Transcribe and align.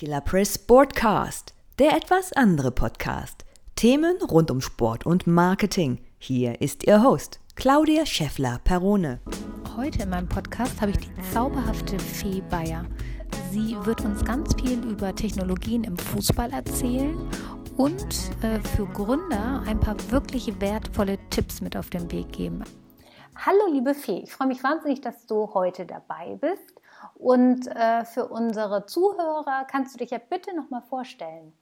Killer 0.00 0.22
Press 0.22 0.54
Sportcast, 0.54 1.52
der 1.78 1.94
etwas 1.94 2.32
andere 2.32 2.70
Podcast. 2.70 3.44
Themen 3.76 4.16
rund 4.22 4.50
um 4.50 4.62
Sport 4.62 5.04
und 5.04 5.26
Marketing. 5.26 5.98
Hier 6.16 6.62
ist 6.62 6.86
Ihr 6.86 7.02
Host, 7.02 7.38
Claudia 7.54 8.06
Scheffler-Perrone. 8.06 9.20
Heute 9.76 10.04
in 10.04 10.08
meinem 10.08 10.26
Podcast 10.26 10.80
habe 10.80 10.92
ich 10.92 10.96
die 10.96 11.10
zauberhafte 11.34 11.98
Fee 11.98 12.40
Bayer. 12.48 12.86
Sie 13.50 13.76
wird 13.84 14.02
uns 14.06 14.24
ganz 14.24 14.54
viel 14.54 14.82
über 14.84 15.14
Technologien 15.14 15.84
im 15.84 15.98
Fußball 15.98 16.50
erzählen 16.50 17.18
und 17.76 18.06
äh, 18.42 18.58
für 18.74 18.86
Gründer 18.86 19.62
ein 19.66 19.80
paar 19.80 19.96
wirklich 20.10 20.62
wertvolle 20.62 21.18
Tipps 21.28 21.60
mit 21.60 21.76
auf 21.76 21.90
den 21.90 22.10
Weg 22.10 22.32
geben. 22.32 22.64
Hallo 23.36 23.70
liebe 23.70 23.92
Fee, 23.92 24.20
ich 24.20 24.32
freue 24.32 24.48
mich 24.48 24.64
wahnsinnig, 24.64 25.02
dass 25.02 25.26
du 25.26 25.52
heute 25.52 25.84
dabei 25.84 26.38
bist. 26.40 26.79
Und 27.14 27.66
äh, 27.66 28.04
für 28.04 28.26
unsere 28.26 28.86
Zuhörer 28.86 29.66
kannst 29.70 29.94
du 29.94 29.98
dich 29.98 30.10
ja 30.10 30.18
bitte 30.18 30.54
nochmal 30.54 30.82
vorstellen. 30.82 31.52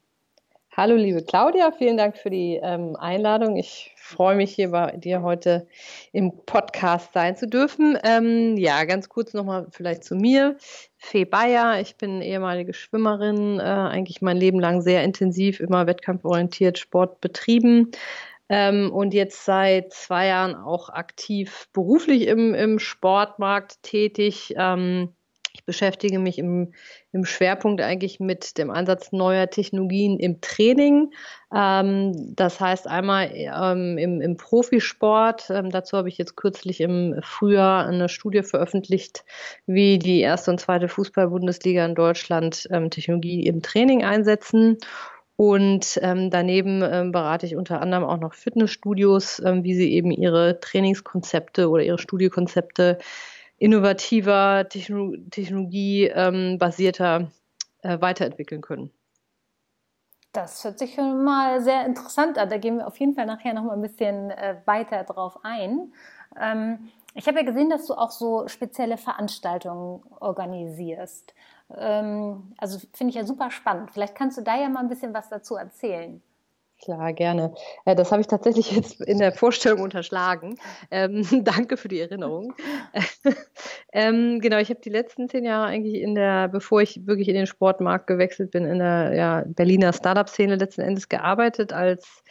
Hallo 0.79 0.95
liebe 0.95 1.25
Claudia, 1.25 1.73
vielen 1.73 1.97
Dank 1.97 2.17
für 2.17 2.31
die 2.31 2.61
ähm, 2.63 2.95
Einladung. 2.95 3.57
Ich 3.57 3.93
freue 3.97 4.37
mich 4.37 4.55
hier 4.55 4.71
bei 4.71 4.93
dir 4.93 5.23
heute 5.23 5.67
im 6.13 6.31
Podcast 6.47 7.13
sein 7.15 7.37
zu 7.37 7.49
dürfen. 7.49 7.99
Ähm, 8.05 8.57
ja, 8.57 8.85
ganz 8.85 9.09
kurz 9.09 9.35
nochmal 9.35 9.67
vielleicht 9.73 10.05
zu 10.05 10.15
mir. 10.15 10.57
Fee 10.97 11.25
Bayer, 11.25 11.81
ich 11.81 11.97
bin 11.97 12.23
ehemalige 12.23 12.75
Schwimmerin, 12.75 13.59
äh, 13.59 13.63
eigentlich 13.65 14.23
mein 14.23 14.37
Leben 14.37 14.61
lang 14.61 14.81
sehr 14.81 15.03
intensiv, 15.03 15.59
immer 15.59 15.89
wettkampforientiert 15.89 16.79
Sport 16.79 17.21
betrieben. 17.21 17.91
Ähm, 18.49 18.93
und 18.93 19.15
jetzt 19.15 19.45
seit 19.45 19.93
zwei 19.93 20.29
Jahren 20.29 20.55
auch 20.55 20.91
aktiv 20.91 21.69
beruflich 21.73 22.29
im, 22.29 22.55
im 22.55 22.79
Sportmarkt 22.79 23.83
tätig. 23.83 24.55
Ähm, 24.57 25.13
ich 25.53 25.65
beschäftige 25.65 26.19
mich 26.19 26.39
im, 26.39 26.73
im 27.13 27.25
Schwerpunkt 27.25 27.81
eigentlich 27.81 28.21
mit 28.21 28.59
dem 28.59 28.71
Ansatz 28.71 29.13
neuer 29.13 29.49
Technologien 29.49 30.19
im 30.19 30.41
Training. 30.41 31.13
Ähm, 31.55 32.35
das 32.35 32.61
heißt 32.61 32.87
einmal 32.87 33.31
ähm, 33.33 33.99
im, 33.99 34.21
im, 34.21 34.37
Profisport. 34.37 35.51
Ähm, 35.51 35.71
dazu 35.71 35.97
habe 35.97 36.09
ich 36.09 36.19
jetzt 36.19 36.37
kürzlich 36.37 36.81
im 36.81 37.17
Frühjahr 37.23 37.87
eine 37.87 38.09
Studie 38.09 38.43
veröffentlicht, 38.43 39.25
wie 39.67 39.99
die 39.99 40.21
erste 40.21 40.51
und 40.51 40.61
zweite 40.61 40.89
Fußball-Bundesliga 40.89 41.85
in 41.85 41.95
Deutschland 41.95 42.69
ähm, 42.71 42.91
Technologie 42.91 43.47
im 43.47 43.63
Training 43.63 44.05
einsetzen. 44.05 44.79
Und 45.41 46.01
ähm, 46.03 46.31
daneben 46.31 46.83
ähm, 46.83 47.13
berate 47.13 47.47
ich 47.47 47.55
unter 47.55 47.81
anderem 47.81 48.03
auch 48.03 48.19
noch 48.19 48.35
Fitnessstudios, 48.35 49.41
ähm, 49.45 49.63
wie 49.63 49.75
sie 49.75 49.93
eben 49.93 50.11
ihre 50.11 50.59
Trainingskonzepte 50.59 51.69
oder 51.69 51.85
ihre 51.85 51.99
Studiekonzepte 51.99 52.99
innovativer, 53.59 54.69
Techno 54.69 55.15
technologiebasierter 55.31 57.17
ähm, 57.21 57.31
äh, 57.83 58.01
weiterentwickeln 58.01 58.61
können. 58.61 58.91
Das 60.33 60.63
hört 60.63 60.79
sich 60.79 60.95
schon 60.95 61.25
mal 61.25 61.61
sehr 61.63 61.85
interessant 61.87 62.39
an. 62.39 62.49
Da 62.49 62.59
gehen 62.59 62.79
wir 62.79 62.87
auf 62.87 62.99
jeden 62.99 63.15
Fall 63.15 63.27
nachher 63.27 63.55
noch 63.55 63.65
mal 63.65 63.73
ein 63.73 63.83
bisschen 63.83 64.31
äh, 64.31 64.57
weiter 64.67 65.03
drauf 65.05 65.39
ein. 65.43 65.93
Ähm, 66.39 66.91
ich 67.15 67.27
habe 67.27 67.39
ja 67.39 67.45
gesehen, 67.45 67.71
dass 67.71 67.87
du 67.87 67.95
auch 67.95 68.11
so 68.11 68.47
spezielle 68.47 68.99
Veranstaltungen 68.99 70.03
organisierst. 70.21 71.35
Ähm, 71.77 72.53
also 72.59 72.79
finde 72.93 73.11
ich 73.11 73.17
ja 73.17 73.25
super 73.25 73.51
spannend. 73.51 73.91
Vielleicht 73.91 74.15
kannst 74.15 74.39
du 74.39 74.43
da 74.43 74.57
ja 74.57 74.69
mal 74.69 74.81
ein 74.81 74.89
bisschen 74.89 75.15
was 75.15 75.29
dazu 75.29 75.57
erzählen. 75.57 76.23
Klar, 76.85 77.13
gerne. 77.13 77.55
Äh, 77.87 77.97
das 77.97 78.13
habe 78.13 78.21
ich 78.21 78.29
tatsächlich 78.29 78.71
jetzt 78.71 79.01
in 79.01 79.19
der 79.19 79.33
Vorstellung 79.33 79.81
unterschlagen. 79.81 80.59
Ähm, 80.93 81.23
danke 81.45 81.77
für 81.77 81.89
die 81.89 81.99
Erinnerung. 81.99 82.55
ähm, 83.93 84.41
genau, 84.41 84.59
ich 84.59 84.71
habe 84.71 84.81
die 84.81 84.91
letzten 84.91 85.29
zehn 85.29 85.45
Jahre 85.45 85.67
eigentlich 85.67 86.01
in 86.01 86.15
der, 86.15 86.47
bevor 86.47 86.81
ich 86.81 87.05
wirklich 87.05 87.29
in 87.29 87.35
den 87.35 87.47
Sportmarkt 87.49 88.07
gewechselt 88.07 88.53
bin, 88.53 88.65
in 88.65 88.79
der 88.79 89.13
ja, 89.15 89.45
Berliner 89.47 89.93
Startup-Szene 89.93 90.55
letzten 90.55 90.83
Endes 90.83 91.09
gearbeitet 91.09 91.73
als 91.73 92.23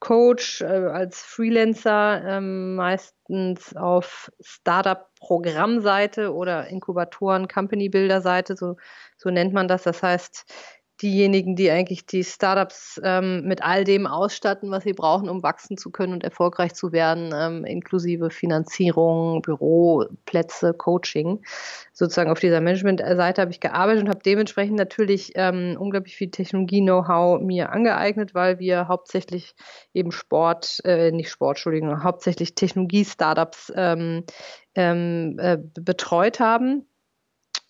Coach, 0.00 0.60
äh, 0.60 0.66
als 0.66 1.22
Freelancer, 1.22 2.22
ähm, 2.26 2.74
meistens 2.74 3.74
auf 3.74 4.30
Startup-Programmseite 4.42 6.34
oder 6.34 6.66
Inkubatoren-Company-Builder-Seite, 6.66 8.54
so, 8.54 8.76
so 9.16 9.30
nennt 9.30 9.54
man 9.54 9.66
das. 9.66 9.84
Das 9.84 10.02
heißt, 10.02 10.44
diejenigen, 11.04 11.54
die 11.54 11.70
eigentlich 11.70 12.06
die 12.06 12.24
Startups 12.24 12.98
ähm, 13.04 13.42
mit 13.44 13.62
all 13.62 13.84
dem 13.84 14.06
ausstatten, 14.06 14.70
was 14.70 14.84
sie 14.84 14.94
brauchen, 14.94 15.28
um 15.28 15.42
wachsen 15.42 15.76
zu 15.76 15.90
können 15.90 16.14
und 16.14 16.24
erfolgreich 16.24 16.74
zu 16.74 16.92
werden, 16.92 17.32
ähm, 17.36 17.64
inklusive 17.66 18.30
Finanzierung, 18.30 19.42
Büroplätze, 19.42 20.72
Coaching. 20.72 21.44
Sozusagen 21.92 22.30
auf 22.30 22.40
dieser 22.40 22.62
Management-Seite 22.62 23.42
habe 23.42 23.50
ich 23.50 23.60
gearbeitet 23.60 24.04
und 24.04 24.08
habe 24.08 24.20
dementsprechend 24.24 24.78
natürlich 24.78 25.32
ähm, 25.34 25.76
unglaublich 25.78 26.16
viel 26.16 26.30
Technologie-Know-how 26.30 27.42
mir 27.42 27.70
angeeignet, 27.70 28.34
weil 28.34 28.58
wir 28.58 28.88
hauptsächlich 28.88 29.54
eben 29.92 30.10
Sport, 30.10 30.80
äh, 30.84 31.12
nicht 31.12 31.28
Sport, 31.28 31.58
Entschuldigung, 31.58 32.02
hauptsächlich 32.02 32.54
Technologie-Startups 32.54 33.72
ähm, 33.76 34.24
ähm, 34.74 35.38
äh, 35.38 35.58
betreut 35.78 36.40
haben 36.40 36.86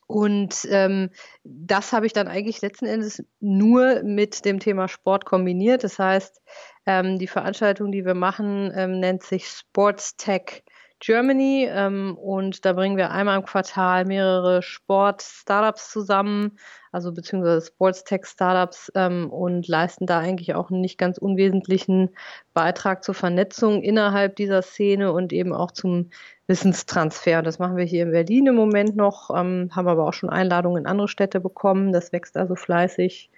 und 0.07 0.67
ähm, 0.71 1.11
das 1.45 1.93
habe 1.93 2.07
ich 2.07 2.13
dann 2.13 2.29
eigentlich 2.29 2.61
letzten 2.61 2.87
Endes 2.87 3.23
nur 3.41 4.03
mit 4.03 4.45
dem 4.45 4.61
Thema 4.61 4.89
Sport 4.89 5.25
kombiniert. 5.25 5.85
Das 5.85 5.99
heißt, 5.99 6.43
ähm, 6.87 7.19
die 7.19 7.27
Veranstaltung, 7.27 7.91
die 7.91 8.05
wir 8.05 8.15
machen, 8.15 8.73
ähm, 8.75 9.01
nennt 9.01 9.23
sich 9.23 9.47
Sports 9.47 10.17
Tech 10.17 10.65
Germany 11.05 11.69
ähm, 11.71 12.17
und 12.17 12.65
da 12.65 12.73
bringen 12.73 12.97
wir 12.97 13.11
einmal 13.11 13.37
im 13.37 13.45
Quartal 13.45 14.07
mehrere 14.07 14.63
Sport-Startups 14.63 15.91
zusammen, 15.91 16.59
also 16.93 17.13
beziehungsweise 17.13 17.67
Sports-Tech-Startups 17.67 18.91
ähm, 18.95 19.31
und 19.31 19.69
leisten 19.69 20.07
da 20.07 20.21
eigentlich 20.21 20.55
auch 20.55 20.71
einen 20.71 20.81
nicht 20.81 20.97
ganz 20.97 21.19
unwesentlichen 21.19 22.09
Beitrag 22.55 23.05
zur 23.05 23.15
Vernetzung 23.15 23.83
innerhalb 23.83 24.37
dieser 24.37 24.63
Szene 24.63 25.13
und 25.13 25.35
eben 25.35 25.53
auch 25.53 25.73
zum 25.73 26.09
Wissenstransfer. 26.47 27.43
Das 27.43 27.59
machen 27.59 27.77
wir 27.77 27.85
hier 27.85 28.05
in 28.05 28.13
Berlin 28.13 28.47
im 28.47 28.55
Moment 28.55 28.97
noch, 28.97 29.29
ähm, 29.29 29.69
haben 29.77 29.89
aber 29.89 30.09
auch 30.09 30.15
schon 30.15 30.31
Einladungen 30.31 30.85
in 30.85 30.87
andere 30.87 31.09
Städte 31.09 31.39
bekommen. 31.39 31.93
Das 31.93 32.13
wächst 32.13 32.39
also 32.39 32.55
fleißig 32.55 33.31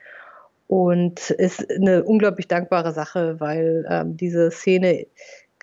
und 0.69 1.31
ist 1.31 1.69
eine 1.71 2.05
unglaublich 2.05 2.47
dankbare 2.47 2.93
Sache, 2.93 3.41
weil 3.41 3.87
ähm, 3.89 4.17
diese 4.17 4.53
Szene 4.53 5.07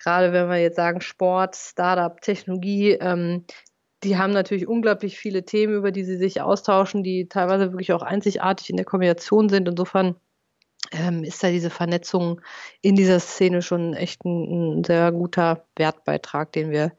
gerade 0.04 0.32
wenn 0.32 0.48
wir 0.48 0.58
jetzt 0.58 0.76
sagen 0.76 1.00
Sport, 1.00 1.56
Startup, 1.56 2.20
Technologie, 2.20 2.92
ähm, 2.92 3.44
die 4.02 4.18
haben 4.18 4.32
natürlich 4.32 4.68
unglaublich 4.68 5.18
viele 5.18 5.44
Themen, 5.44 5.74
über 5.74 5.90
die 5.90 6.04
sie 6.04 6.18
sich 6.18 6.42
austauschen, 6.42 7.02
die 7.02 7.28
teilweise 7.28 7.72
wirklich 7.72 7.92
auch 7.92 8.02
einzigartig 8.02 8.68
in 8.68 8.76
der 8.76 8.84
Kombination 8.84 9.48
sind. 9.48 9.66
Insofern 9.66 10.16
ähm, 10.92 11.24
ist 11.24 11.42
da 11.42 11.50
diese 11.50 11.70
Vernetzung 11.70 12.42
in 12.82 12.96
dieser 12.96 13.18
Szene 13.18 13.62
schon 13.62 13.94
echt 13.94 14.24
ein, 14.24 14.80
ein 14.80 14.84
sehr 14.84 15.10
guter 15.10 15.64
Wertbeitrag, 15.76 16.52
den 16.52 16.70
wir 16.70 16.92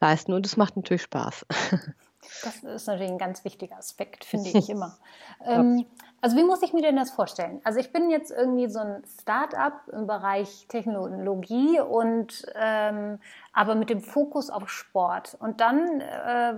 leisten. 0.00 0.32
Und 0.32 0.44
es 0.46 0.56
macht 0.56 0.76
natürlich 0.76 1.02
Spaß. 1.02 1.46
Das 2.42 2.62
ist 2.62 2.86
natürlich 2.86 3.10
ein 3.10 3.18
ganz 3.18 3.44
wichtiger 3.44 3.76
Aspekt, 3.76 4.24
finde 4.24 4.50
ich 4.50 4.68
immer. 4.70 4.98
Ähm, 5.44 5.86
also 6.20 6.36
wie 6.36 6.42
muss 6.42 6.62
ich 6.62 6.72
mir 6.72 6.82
denn 6.82 6.96
das 6.96 7.10
vorstellen? 7.10 7.60
Also 7.64 7.78
ich 7.78 7.92
bin 7.92 8.10
jetzt 8.10 8.30
irgendwie 8.30 8.68
so 8.68 8.80
ein 8.80 9.02
Start-up 9.20 9.88
im 9.92 10.06
Bereich 10.06 10.66
Technologie 10.68 11.80
und 11.80 12.44
ähm, 12.56 13.20
aber 13.52 13.74
mit 13.74 13.90
dem 13.90 14.00
Fokus 14.00 14.50
auf 14.50 14.68
Sport. 14.68 15.36
Und 15.38 15.60
dann, 15.60 16.00
äh, 16.00 16.54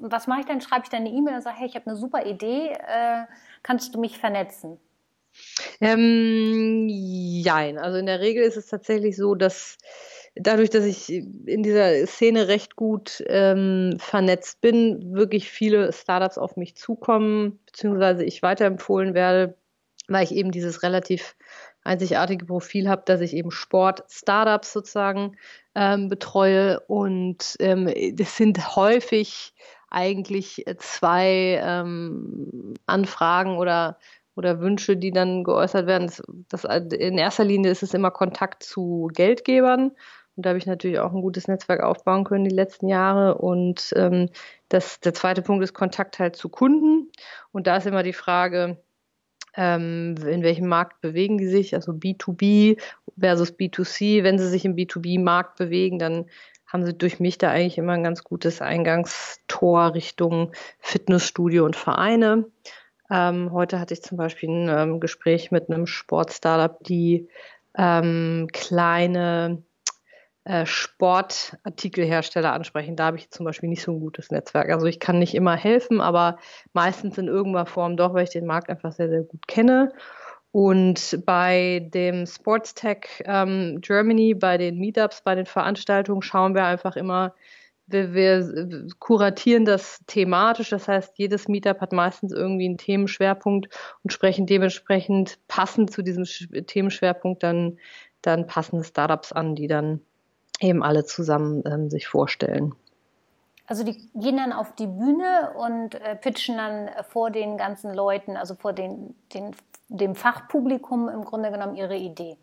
was 0.00 0.26
mache 0.26 0.40
ich 0.40 0.46
dann? 0.46 0.60
Schreibe 0.60 0.84
ich 0.84 0.90
dann 0.90 1.00
eine 1.00 1.10
E-Mail 1.10 1.34
und 1.36 1.42
sage, 1.42 1.56
hey, 1.58 1.66
ich 1.66 1.74
habe 1.74 1.86
eine 1.86 1.96
super 1.96 2.24
Idee, 2.24 2.70
äh, 2.72 3.24
kannst 3.62 3.94
du 3.94 4.00
mich 4.00 4.18
vernetzen? 4.18 4.78
Ähm, 5.80 6.88
jein. 6.88 7.78
Also 7.78 7.98
in 7.98 8.06
der 8.06 8.20
Regel 8.20 8.44
ist 8.44 8.56
es 8.56 8.68
tatsächlich 8.68 9.16
so, 9.16 9.34
dass 9.34 9.76
dadurch, 10.36 10.70
dass 10.70 10.84
ich 10.84 11.10
in 11.10 11.62
dieser 11.62 12.06
Szene 12.06 12.48
recht 12.48 12.76
gut 12.76 13.22
ähm, 13.26 13.96
vernetzt 13.98 14.60
bin, 14.60 15.14
wirklich 15.14 15.50
viele 15.50 15.92
Startups 15.92 16.38
auf 16.38 16.56
mich 16.56 16.76
zukommen, 16.76 17.58
beziehungsweise 17.66 18.24
ich 18.24 18.42
weiterempfohlen 18.42 19.14
werde, 19.14 19.56
weil 20.08 20.24
ich 20.24 20.32
eben 20.32 20.52
dieses 20.52 20.82
relativ 20.82 21.36
einzigartige 21.82 22.44
Profil 22.44 22.88
habe, 22.88 23.02
dass 23.06 23.20
ich 23.20 23.34
eben 23.34 23.50
Sport-Startups 23.50 24.72
sozusagen 24.72 25.36
ähm, 25.74 26.08
betreue 26.08 26.80
und 26.80 27.56
ähm, 27.60 27.92
das 28.14 28.36
sind 28.36 28.76
häufig 28.76 29.54
eigentlich 29.88 30.64
zwei 30.78 31.60
ähm, 31.62 32.74
Anfragen 32.86 33.56
oder 33.56 33.98
oder 34.34 34.60
Wünsche, 34.60 34.98
die 34.98 35.12
dann 35.12 35.44
geäußert 35.44 35.86
werden. 35.86 36.12
Das, 36.50 36.62
das, 36.62 36.92
in 36.92 37.16
erster 37.16 37.44
Linie 37.44 37.70
ist 37.70 37.82
es 37.82 37.94
immer 37.94 38.10
Kontakt 38.10 38.62
zu 38.62 39.08
Geldgebern 39.14 39.92
und 40.36 40.44
da 40.44 40.50
habe 40.50 40.58
ich 40.58 40.66
natürlich 40.66 40.98
auch 40.98 41.14
ein 41.14 41.22
gutes 41.22 41.48
Netzwerk 41.48 41.82
aufbauen 41.82 42.24
können 42.24 42.44
die 42.44 42.54
letzten 42.54 42.88
Jahre. 42.88 43.38
Und 43.38 43.92
ähm, 43.96 44.28
das, 44.68 45.00
der 45.00 45.14
zweite 45.14 45.40
Punkt 45.40 45.64
ist 45.64 45.72
Kontakt 45.72 46.18
halt 46.18 46.36
zu 46.36 46.50
Kunden. 46.50 47.10
Und 47.52 47.66
da 47.66 47.78
ist 47.78 47.86
immer 47.86 48.02
die 48.02 48.12
Frage, 48.12 48.76
ähm, 49.56 50.14
in 50.26 50.42
welchem 50.42 50.68
Markt 50.68 51.00
bewegen 51.00 51.38
die 51.38 51.48
sich, 51.48 51.74
also 51.74 51.92
B2B 51.92 52.78
versus 53.18 53.50
B2C. 53.50 54.22
Wenn 54.22 54.38
sie 54.38 54.48
sich 54.48 54.66
im 54.66 54.76
B2B-Markt 54.76 55.56
bewegen, 55.56 55.98
dann 55.98 56.26
haben 56.66 56.84
sie 56.84 56.92
durch 56.92 57.18
mich 57.18 57.38
da 57.38 57.50
eigentlich 57.50 57.78
immer 57.78 57.94
ein 57.94 58.04
ganz 58.04 58.22
gutes 58.22 58.60
Eingangstor 58.60 59.94
Richtung 59.94 60.52
Fitnessstudio 60.80 61.64
und 61.64 61.76
Vereine. 61.76 62.44
Ähm, 63.08 63.52
heute 63.52 63.80
hatte 63.80 63.94
ich 63.94 64.02
zum 64.02 64.18
Beispiel 64.18 64.50
ein 64.50 64.68
ähm, 64.68 65.00
Gespräch 65.00 65.50
mit 65.50 65.70
einem 65.70 65.86
Sportstartup, 65.86 66.84
die 66.84 67.28
ähm, 67.78 68.48
kleine 68.52 69.62
Sportartikelhersteller 70.64 72.52
ansprechen. 72.52 72.94
Da 72.94 73.06
habe 73.06 73.16
ich 73.16 73.30
zum 73.30 73.44
Beispiel 73.44 73.68
nicht 73.68 73.82
so 73.82 73.90
ein 73.92 74.00
gutes 74.00 74.30
Netzwerk. 74.30 74.70
Also 74.70 74.86
ich 74.86 75.00
kann 75.00 75.18
nicht 75.18 75.34
immer 75.34 75.56
helfen, 75.56 76.00
aber 76.00 76.38
meistens 76.72 77.18
in 77.18 77.26
irgendeiner 77.26 77.66
Form 77.66 77.96
doch, 77.96 78.14
weil 78.14 78.24
ich 78.24 78.30
den 78.30 78.46
Markt 78.46 78.70
einfach 78.70 78.92
sehr, 78.92 79.08
sehr 79.08 79.22
gut 79.22 79.48
kenne. 79.48 79.92
Und 80.52 81.20
bei 81.26 81.88
dem 81.92 82.26
Sportstech 82.26 83.24
ähm, 83.24 83.80
Germany, 83.80 84.34
bei 84.34 84.56
den 84.56 84.78
Meetups, 84.78 85.22
bei 85.22 85.34
den 85.34 85.46
Veranstaltungen 85.46 86.22
schauen 86.22 86.54
wir 86.54 86.64
einfach 86.64 86.96
immer, 86.96 87.34
wir, 87.88 88.14
wir, 88.14 88.86
kuratieren 88.98 89.64
das 89.64 90.00
thematisch. 90.06 90.70
Das 90.70 90.88
heißt, 90.88 91.18
jedes 91.18 91.48
Meetup 91.48 91.80
hat 91.80 91.92
meistens 91.92 92.32
irgendwie 92.32 92.66
einen 92.66 92.78
Themenschwerpunkt 92.78 93.68
und 94.02 94.12
sprechen 94.12 94.46
dementsprechend 94.46 95.38
passend 95.48 95.90
zu 95.90 96.02
diesem 96.02 96.24
Themenschwerpunkt 96.24 97.42
dann, 97.42 97.78
dann 98.22 98.46
passende 98.46 98.84
Startups 98.84 99.32
an, 99.32 99.56
die 99.56 99.66
dann 99.66 100.00
eben 100.60 100.82
alle 100.82 101.04
zusammen 101.04 101.62
ähm, 101.66 101.90
sich 101.90 102.08
vorstellen. 102.08 102.74
Also 103.66 103.82
die 103.82 103.96
gehen 104.14 104.36
dann 104.36 104.52
auf 104.52 104.74
die 104.76 104.86
Bühne 104.86 105.52
und 105.56 105.96
äh, 105.96 106.14
pitchen 106.16 106.56
dann 106.56 106.88
vor 107.08 107.30
den 107.30 107.56
ganzen 107.56 107.92
Leuten, 107.92 108.36
also 108.36 108.54
vor 108.54 108.72
den, 108.72 109.14
den, 109.34 109.56
dem 109.88 110.14
Fachpublikum 110.14 111.08
im 111.08 111.24
Grunde 111.24 111.50
genommen 111.50 111.74
ihre 111.74 111.96
Idee. 111.96 112.36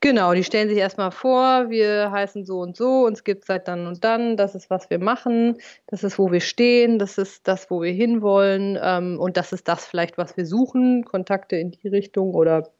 Genau, 0.00 0.34
die 0.34 0.44
stellen 0.44 0.68
sich 0.68 0.76
erstmal 0.76 1.10
vor, 1.10 1.70
wir 1.70 2.10
heißen 2.10 2.44
so 2.44 2.60
und 2.60 2.76
so, 2.76 3.06
uns 3.06 3.24
gibt 3.24 3.42
es 3.42 3.46
seit 3.46 3.66
dann 3.66 3.86
und 3.86 4.04
dann, 4.04 4.36
das 4.36 4.54
ist, 4.54 4.68
was 4.68 4.90
wir 4.90 4.98
machen, 4.98 5.56
das 5.86 6.04
ist, 6.04 6.18
wo 6.18 6.30
wir 6.30 6.40
stehen, 6.40 6.98
das 6.98 7.16
ist 7.16 7.48
das, 7.48 7.70
wo 7.70 7.80
wir 7.80 7.92
hinwollen 7.92 8.78
ähm, 8.80 9.18
und 9.18 9.38
das 9.38 9.52
ist 9.52 9.66
das 9.66 9.86
vielleicht, 9.86 10.18
was 10.18 10.36
wir 10.36 10.44
suchen, 10.44 11.04
Kontakte 11.04 11.56
in 11.56 11.70
die 11.70 11.88
Richtung 11.88 12.34
oder 12.34 12.70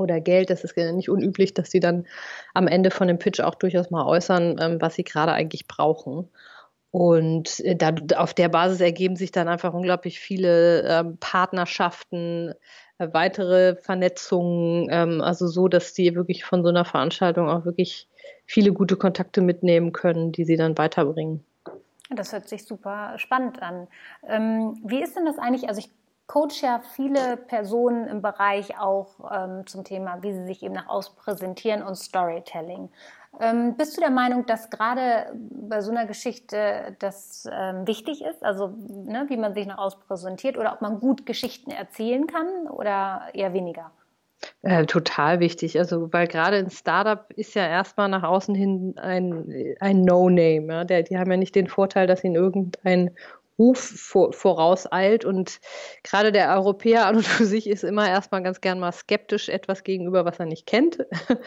oder 0.00 0.20
Geld. 0.20 0.50
Das 0.50 0.64
ist 0.64 0.76
nicht 0.76 1.08
unüblich, 1.08 1.54
dass 1.54 1.70
sie 1.70 1.80
dann 1.80 2.06
am 2.54 2.68
Ende 2.68 2.90
von 2.90 3.08
dem 3.08 3.18
Pitch 3.18 3.40
auch 3.40 3.54
durchaus 3.54 3.90
mal 3.90 4.06
äußern, 4.06 4.56
ähm, 4.60 4.80
was 4.80 4.94
sie 4.94 5.04
gerade 5.04 5.32
eigentlich 5.32 5.66
brauchen. 5.66 6.28
Und 6.90 7.60
äh, 7.60 7.76
da, 7.76 7.94
auf 8.16 8.34
der 8.34 8.48
Basis 8.48 8.80
ergeben 8.80 9.16
sich 9.16 9.30
dann 9.30 9.48
einfach 9.48 9.74
unglaublich 9.74 10.20
viele 10.20 10.82
ähm, 10.82 11.18
Partnerschaften, 11.20 12.54
äh, 12.98 13.08
weitere 13.12 13.76
Vernetzungen, 13.76 14.88
ähm, 14.90 15.20
also 15.20 15.46
so, 15.46 15.68
dass 15.68 15.92
die 15.92 16.14
wirklich 16.14 16.44
von 16.44 16.62
so 16.62 16.70
einer 16.70 16.84
Veranstaltung 16.84 17.48
auch 17.48 17.64
wirklich 17.64 18.08
viele 18.46 18.72
gute 18.72 18.96
Kontakte 18.96 19.42
mitnehmen 19.42 19.92
können, 19.92 20.32
die 20.32 20.44
sie 20.44 20.56
dann 20.56 20.78
weiterbringen. 20.78 21.44
Das 22.10 22.32
hört 22.32 22.48
sich 22.48 22.64
super 22.64 23.18
spannend 23.18 23.60
an. 23.62 23.86
Ähm, 24.26 24.80
wie 24.82 25.02
ist 25.02 25.14
denn 25.14 25.26
das 25.26 25.38
eigentlich? 25.38 25.68
Also 25.68 25.80
ich 25.80 25.90
coach 26.28 26.62
ja 26.62 26.80
viele 26.94 27.36
Personen 27.36 28.06
im 28.06 28.22
Bereich 28.22 28.78
auch 28.78 29.08
ähm, 29.32 29.66
zum 29.66 29.82
Thema, 29.82 30.22
wie 30.22 30.32
sie 30.32 30.44
sich 30.44 30.62
eben 30.62 30.74
nach 30.74 30.88
außen 30.88 31.16
präsentieren 31.16 31.82
und 31.82 31.96
Storytelling. 31.96 32.90
Ähm, 33.40 33.76
bist 33.76 33.96
du 33.96 34.00
der 34.00 34.10
Meinung, 34.10 34.46
dass 34.46 34.70
gerade 34.70 35.32
bei 35.34 35.80
so 35.80 35.90
einer 35.90 36.06
Geschichte 36.06 36.96
das 36.98 37.48
ähm, 37.50 37.86
wichtig 37.86 38.22
ist, 38.22 38.44
also 38.44 38.68
ne, 38.88 39.26
wie 39.28 39.36
man 39.36 39.54
sich 39.54 39.66
nach 39.66 39.78
außen 39.78 40.00
präsentiert 40.06 40.56
oder 40.56 40.72
ob 40.74 40.82
man 40.82 41.00
gut 41.00 41.26
Geschichten 41.26 41.70
erzählen 41.70 42.26
kann 42.26 42.68
oder 42.68 43.22
eher 43.32 43.52
weniger? 43.54 43.90
Äh, 44.62 44.86
total 44.86 45.40
wichtig. 45.40 45.78
Also, 45.78 46.12
weil 46.12 46.26
gerade 46.26 46.56
ein 46.56 46.70
Startup 46.70 47.32
ist 47.32 47.54
ja 47.54 47.66
erstmal 47.66 48.08
nach 48.08 48.22
außen 48.22 48.54
hin 48.54 48.94
ein, 48.96 49.76
ein 49.80 50.02
No-Name. 50.02 50.66
Ja? 50.68 50.84
die 50.84 51.18
haben 51.18 51.30
ja 51.30 51.36
nicht 51.36 51.54
den 51.54 51.66
Vorteil, 51.66 52.06
dass 52.06 52.22
ihnen 52.22 52.36
irgendein 52.36 53.10
Ruf 53.58 53.78
vor, 53.78 54.32
vorauseilt. 54.32 55.24
Und 55.24 55.60
gerade 56.02 56.32
der 56.32 56.54
Europäer 56.54 57.06
an 57.06 57.16
und 57.16 57.26
für 57.26 57.44
sich 57.44 57.66
ist 57.66 57.84
immer 57.84 58.08
erstmal 58.08 58.42
ganz 58.42 58.60
gern 58.60 58.78
mal 58.78 58.92
skeptisch 58.92 59.48
etwas 59.48 59.82
gegenüber, 59.82 60.24
was 60.24 60.38
er 60.38 60.46
nicht 60.46 60.66
kennt. 60.66 60.98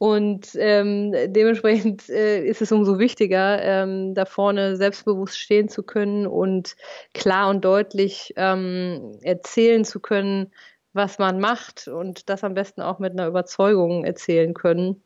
Und 0.00 0.48
ähm, 0.56 1.12
dementsprechend 1.28 2.08
äh, 2.08 2.44
ist 2.44 2.60
es 2.60 2.72
umso 2.72 2.98
wichtiger, 2.98 3.62
ähm, 3.62 4.12
da 4.14 4.24
vorne 4.24 4.76
selbstbewusst 4.76 5.38
stehen 5.38 5.68
zu 5.68 5.84
können 5.84 6.26
und 6.26 6.74
klar 7.14 7.48
und 7.48 7.64
deutlich 7.64 8.34
ähm, 8.36 9.16
erzählen 9.22 9.84
zu 9.84 10.00
können, 10.00 10.52
was 10.94 11.18
man 11.18 11.38
macht 11.38 11.86
und 11.86 12.28
das 12.28 12.42
am 12.42 12.54
besten 12.54 12.82
auch 12.82 12.98
mit 12.98 13.12
einer 13.12 13.28
Überzeugung 13.28 14.04
erzählen 14.04 14.52
können 14.52 15.00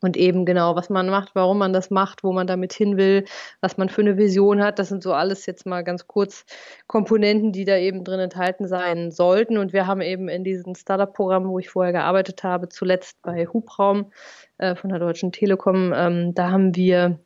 und 0.00 0.16
eben 0.16 0.44
genau, 0.44 0.76
was 0.76 0.90
man 0.90 1.08
macht, 1.08 1.34
warum 1.34 1.58
man 1.58 1.72
das 1.72 1.90
macht, 1.90 2.22
wo 2.22 2.32
man 2.32 2.46
damit 2.46 2.72
hin 2.72 2.96
will, 2.96 3.24
was 3.60 3.76
man 3.78 3.88
für 3.88 4.02
eine 4.02 4.16
Vision 4.16 4.62
hat. 4.62 4.78
Das 4.78 4.88
sind 4.88 5.02
so 5.02 5.12
alles 5.12 5.46
jetzt 5.46 5.66
mal 5.66 5.82
ganz 5.82 6.06
kurz 6.06 6.44
Komponenten, 6.86 7.52
die 7.52 7.64
da 7.64 7.76
eben 7.76 8.04
drin 8.04 8.20
enthalten 8.20 8.68
sein 8.68 9.10
sollten. 9.10 9.58
Und 9.58 9.72
wir 9.72 9.86
haben 9.86 10.00
eben 10.00 10.28
in 10.28 10.44
diesem 10.44 10.74
Startup-Programm, 10.74 11.48
wo 11.48 11.58
ich 11.58 11.70
vorher 11.70 11.92
gearbeitet 11.92 12.44
habe, 12.44 12.68
zuletzt 12.68 13.20
bei 13.22 13.46
Hubraum 13.46 14.12
äh, 14.58 14.76
von 14.76 14.90
der 14.90 15.00
Deutschen 15.00 15.32
Telekom, 15.32 15.92
ähm, 15.94 16.34
da 16.34 16.50
haben 16.50 16.76
wir 16.76 17.18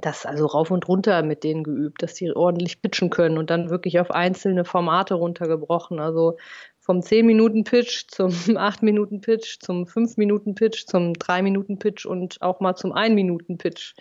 das 0.00 0.26
also 0.26 0.46
rauf 0.46 0.70
und 0.70 0.86
runter 0.86 1.22
mit 1.22 1.42
denen 1.42 1.64
geübt, 1.64 2.02
dass 2.02 2.14
die 2.14 2.34
ordentlich 2.34 2.80
pitchen 2.80 3.10
können 3.10 3.36
und 3.36 3.50
dann 3.50 3.68
wirklich 3.68 3.98
auf 3.98 4.12
einzelne 4.12 4.64
Formate 4.64 5.14
runtergebrochen. 5.14 5.98
Also 5.98 6.36
vom 6.88 7.00
10-Minuten-Pitch 7.00 8.06
zum 8.08 8.30
8-Minuten-Pitch, 8.56 9.58
zum 9.60 9.84
5-Minuten-Pitch, 9.84 10.86
zum 10.86 11.12
3-Minuten-Pitch 11.12 12.06
und 12.06 12.40
auch 12.40 12.60
mal 12.60 12.76
zum 12.76 12.94
1-Minuten-Pitch. 12.94 13.94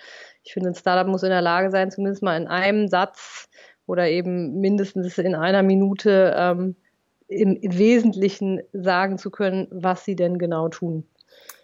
Ich 0.44 0.54
finde, 0.54 0.70
ein 0.70 0.76
Startup 0.76 1.06
muss 1.06 1.24
in 1.24 1.30
der 1.30 1.42
Lage 1.42 1.70
sein, 1.70 1.92
zumindest 1.92 2.24
mal 2.24 2.38
in 2.38 2.48
einem 2.48 2.88
Satz 2.88 3.50
oder 3.88 4.08
eben 4.08 4.62
mindestens 4.62 5.18
in 5.18 5.36
einer 5.36 5.64
Minute 5.64 6.34
ähm, 6.38 6.78
im 7.28 7.60
Wesentlichen 7.62 8.62
sagen 8.72 9.18
zu 9.18 9.32
können, 9.32 9.68
was 9.70 10.06
sie 10.06 10.16
denn 10.16 10.38
genau 10.38 10.70
tun. 10.70 11.06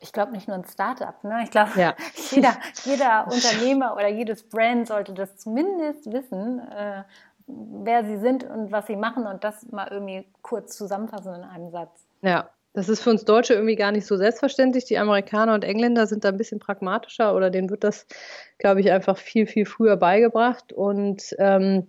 Ich 0.01 0.11
glaube 0.11 0.33
nicht 0.33 0.49
nur 0.49 0.57
ein 0.57 0.65
Startup, 0.65 1.23
ne? 1.23 1.39
Ich 1.45 1.51
glaube, 1.51 1.71
ja. 1.77 1.95
jeder, 2.31 2.57
jeder 2.83 3.27
Unternehmer 3.31 3.95
oder 3.95 4.09
jedes 4.09 4.43
Brand 4.43 4.89
sollte 4.89 5.13
das 5.13 5.37
zumindest 5.37 6.11
wissen, 6.11 6.59
äh, 6.59 7.03
wer 7.47 8.05
sie 8.05 8.17
sind 8.17 8.43
und 8.43 8.71
was 8.71 8.87
sie 8.87 8.95
machen 8.95 9.25
und 9.25 9.43
das 9.43 9.71
mal 9.71 9.87
irgendwie 9.89 10.25
kurz 10.41 10.77
zusammenfassen 10.77 11.35
in 11.35 11.43
einem 11.43 11.71
Satz. 11.71 12.05
Ja, 12.21 12.49
das 12.73 12.89
ist 12.89 13.01
für 13.01 13.11
uns 13.11 13.23
Deutsche 13.23 13.53
irgendwie 13.53 13.75
gar 13.75 13.91
nicht 13.91 14.07
so 14.07 14.17
selbstverständlich. 14.17 14.85
Die 14.85 14.97
Amerikaner 14.97 15.53
und 15.53 15.63
Engländer 15.63 16.07
sind 16.07 16.23
da 16.23 16.29
ein 16.29 16.37
bisschen 16.37 16.59
pragmatischer 16.59 17.35
oder 17.35 17.51
denen 17.51 17.69
wird 17.69 17.83
das, 17.83 18.07
glaube 18.57 18.81
ich, 18.81 18.91
einfach 18.91 19.17
viel, 19.17 19.45
viel 19.45 19.65
früher 19.65 19.95
beigebracht. 19.95 20.73
Und 20.73 21.35
ähm, 21.37 21.87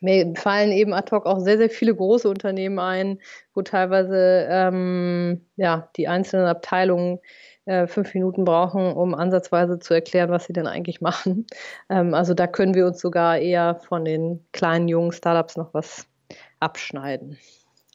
mir 0.00 0.34
fallen 0.36 0.72
eben 0.72 0.92
ad 0.92 1.10
hoc 1.10 1.24
auch 1.24 1.40
sehr, 1.40 1.56
sehr 1.56 1.70
viele 1.70 1.94
große 1.94 2.28
Unternehmen 2.28 2.78
ein, 2.78 3.18
wo 3.54 3.62
teilweise 3.62 4.46
ähm, 4.50 5.46
ja, 5.56 5.88
die 5.96 6.06
einzelnen 6.06 6.46
Abteilungen 6.46 7.18
äh, 7.66 7.86
fünf 7.86 8.14
Minuten 8.14 8.44
brauchen, 8.44 8.92
um 8.92 9.14
ansatzweise 9.14 9.78
zu 9.78 9.92
erklären, 9.92 10.30
was 10.30 10.46
sie 10.46 10.52
denn 10.52 10.66
eigentlich 10.66 11.00
machen. 11.00 11.46
Ähm, 11.88 12.14
also 12.14 12.34
da 12.34 12.46
können 12.48 12.74
wir 12.74 12.86
uns 12.86 13.00
sogar 13.00 13.38
eher 13.38 13.76
von 13.76 14.04
den 14.04 14.44
kleinen, 14.52 14.88
jungen 14.88 15.12
Startups 15.12 15.56
noch 15.56 15.72
was 15.72 16.06
abschneiden. 16.58 17.38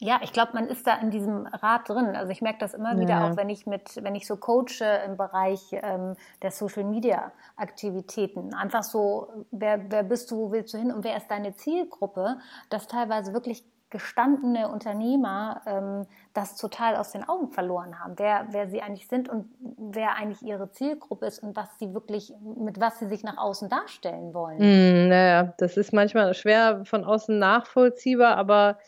Ja, 0.03 0.19
ich 0.23 0.33
glaube, 0.33 0.53
man 0.53 0.67
ist 0.67 0.87
da 0.87 0.95
in 0.95 1.11
diesem 1.11 1.45
Rad 1.45 1.87
drin. 1.87 2.15
Also 2.15 2.31
ich 2.31 2.41
merke 2.41 2.57
das 2.59 2.73
immer 2.73 2.97
wieder 2.97 3.09
ja. 3.09 3.29
auch, 3.29 3.37
wenn 3.37 3.49
ich 3.49 3.67
mit, 3.67 4.03
wenn 4.03 4.15
ich 4.15 4.25
so 4.25 4.35
coache 4.35 4.83
im 5.05 5.15
Bereich 5.15 5.61
ähm, 5.73 6.15
der 6.41 6.49
Social 6.51 6.85
Media 6.85 7.31
Aktivitäten. 7.55 8.53
Einfach 8.55 8.81
so, 8.81 9.45
wer, 9.51 9.91
wer 9.91 10.03
bist 10.03 10.31
du, 10.31 10.37
wo 10.37 10.51
willst 10.51 10.73
du 10.73 10.79
hin 10.79 10.91
und 10.91 11.03
wer 11.03 11.17
ist 11.17 11.29
deine 11.29 11.55
Zielgruppe, 11.55 12.37
dass 12.69 12.87
teilweise 12.87 13.33
wirklich 13.33 13.63
gestandene 13.91 14.69
Unternehmer 14.69 15.61
ähm, 15.67 16.07
das 16.33 16.55
total 16.55 16.95
aus 16.95 17.11
den 17.11 17.27
Augen 17.27 17.49
verloren 17.49 17.99
haben, 17.99 18.13
wer, 18.17 18.47
wer 18.51 18.67
sie 18.69 18.81
eigentlich 18.81 19.07
sind 19.07 19.29
und 19.29 19.45
wer 19.77 20.15
eigentlich 20.15 20.41
ihre 20.41 20.71
Zielgruppe 20.71 21.27
ist 21.27 21.43
und 21.43 21.55
was 21.55 21.67
sie 21.77 21.93
wirklich, 21.93 22.33
mit 22.41 22.79
was 22.79 22.99
sie 22.99 23.07
sich 23.07 23.23
nach 23.23 23.37
außen 23.37 23.69
darstellen 23.69 24.33
wollen. 24.33 24.57
Mm, 24.57 25.09
naja, 25.09 25.53
das 25.57 25.77
ist 25.77 25.93
manchmal 25.93 26.33
schwer 26.33 26.83
von 26.85 27.03
außen 27.03 27.37
nachvollziehbar, 27.37 28.37
aber 28.37 28.79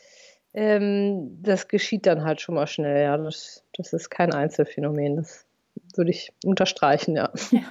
ähm, 0.53 1.37
das 1.43 1.67
geschieht 1.67 2.05
dann 2.05 2.23
halt 2.23 2.41
schon 2.41 2.55
mal 2.55 2.67
schnell, 2.67 3.03
ja. 3.03 3.17
Das, 3.17 3.63
das 3.75 3.91
ist 3.91 4.09
kein 4.09 4.33
Einzelfenomen, 4.33 5.17
das 5.17 5.45
würde 5.95 6.11
ich 6.11 6.33
unterstreichen, 6.45 7.15
ja. 7.15 7.29
ja. 7.51 7.61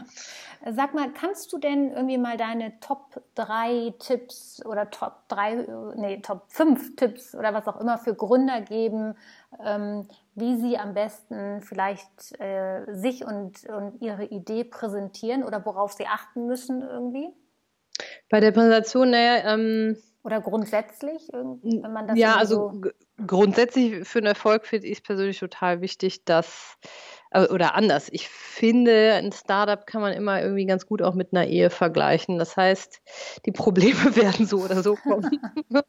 Sag 0.71 0.95
mal, 0.95 1.13
kannst 1.13 1.53
du 1.53 1.59
denn 1.59 1.93
irgendwie 1.93 2.19
mal 2.19 2.37
deine 2.37 2.79
Top 2.79 3.21
3 3.35 3.95
Tipps 3.99 4.65
oder 4.65 4.91
Top 4.91 5.29
3, 5.29 5.67
nee, 5.97 6.21
Top 6.21 6.45
5 6.49 6.95
Tipps 6.95 7.35
oder 7.35 7.53
was 7.53 7.67
auch 7.67 7.81
immer 7.81 7.99
für 7.99 8.15
Gründer 8.15 8.61
geben, 8.61 9.17
ähm, 9.65 10.07
wie 10.35 10.57
sie 10.61 10.79
am 10.79 10.95
besten 10.95 11.63
vielleicht 11.63 12.39
äh, 12.41 12.85
sich 12.95 13.25
und, 13.25 13.69
und 13.69 14.01
ihre 14.01 14.25
Idee 14.25 14.63
präsentieren 14.63 15.43
oder 15.43 15.67
worauf 15.67 15.93
sie 15.93 16.07
achten 16.07 16.47
müssen 16.47 16.83
irgendwie? 16.83 17.29
Bei 18.31 18.41
der 18.41 18.53
Präsentation, 18.53 19.11
naja, 19.11 19.55
ähm, 19.55 19.97
oder 20.25 20.41
grundsätzlich, 20.41 21.29
wenn 21.33 21.93
man 21.93 22.07
das 22.07 22.17
Ja, 22.17 22.37
also 22.37 22.71
so 22.73 22.91
grundsätzlich 23.27 24.07
für 24.07 24.21
einen 24.21 24.29
Erfolg 24.29 24.67
finde 24.67 24.87
ich 24.87 24.99
es 24.99 25.01
persönlich 25.03 25.41
total 25.41 25.81
wichtig, 25.81 26.25
dass 26.25 26.79
oder 27.35 27.75
anders. 27.75 28.09
Ich 28.13 28.29
finde, 28.29 29.15
ein 29.15 29.33
Startup 29.33 29.87
kann 29.87 30.01
man 30.03 30.13
immer 30.13 30.43
irgendwie 30.43 30.67
ganz 30.67 30.87
gut 30.87 31.03
auch 31.03 31.15
mit 31.15 31.33
einer 31.33 31.47
Ehe 31.47 31.71
vergleichen. 31.71 32.39
Das 32.39 32.57
heißt, 32.57 33.01
die 33.47 33.53
Probleme 33.53 33.95
werden 34.17 34.47
so 34.47 34.59
oder 34.59 34.83
so 34.83 34.97
kommen. 34.97 35.41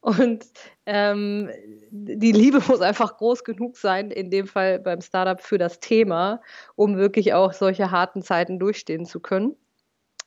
Und 0.00 0.44
ähm, 0.86 1.50
die 1.90 2.32
Liebe 2.32 2.60
muss 2.66 2.80
einfach 2.80 3.16
groß 3.16 3.44
genug 3.44 3.76
sein, 3.76 4.10
in 4.10 4.30
dem 4.30 4.46
Fall 4.46 4.78
beim 4.78 5.00
Startup 5.00 5.40
für 5.40 5.58
das 5.58 5.80
Thema, 5.80 6.40
um 6.76 6.96
wirklich 6.96 7.34
auch 7.34 7.52
solche 7.52 7.90
harten 7.90 8.22
Zeiten 8.22 8.58
durchstehen 8.58 9.04
zu 9.06 9.20
können. 9.20 9.56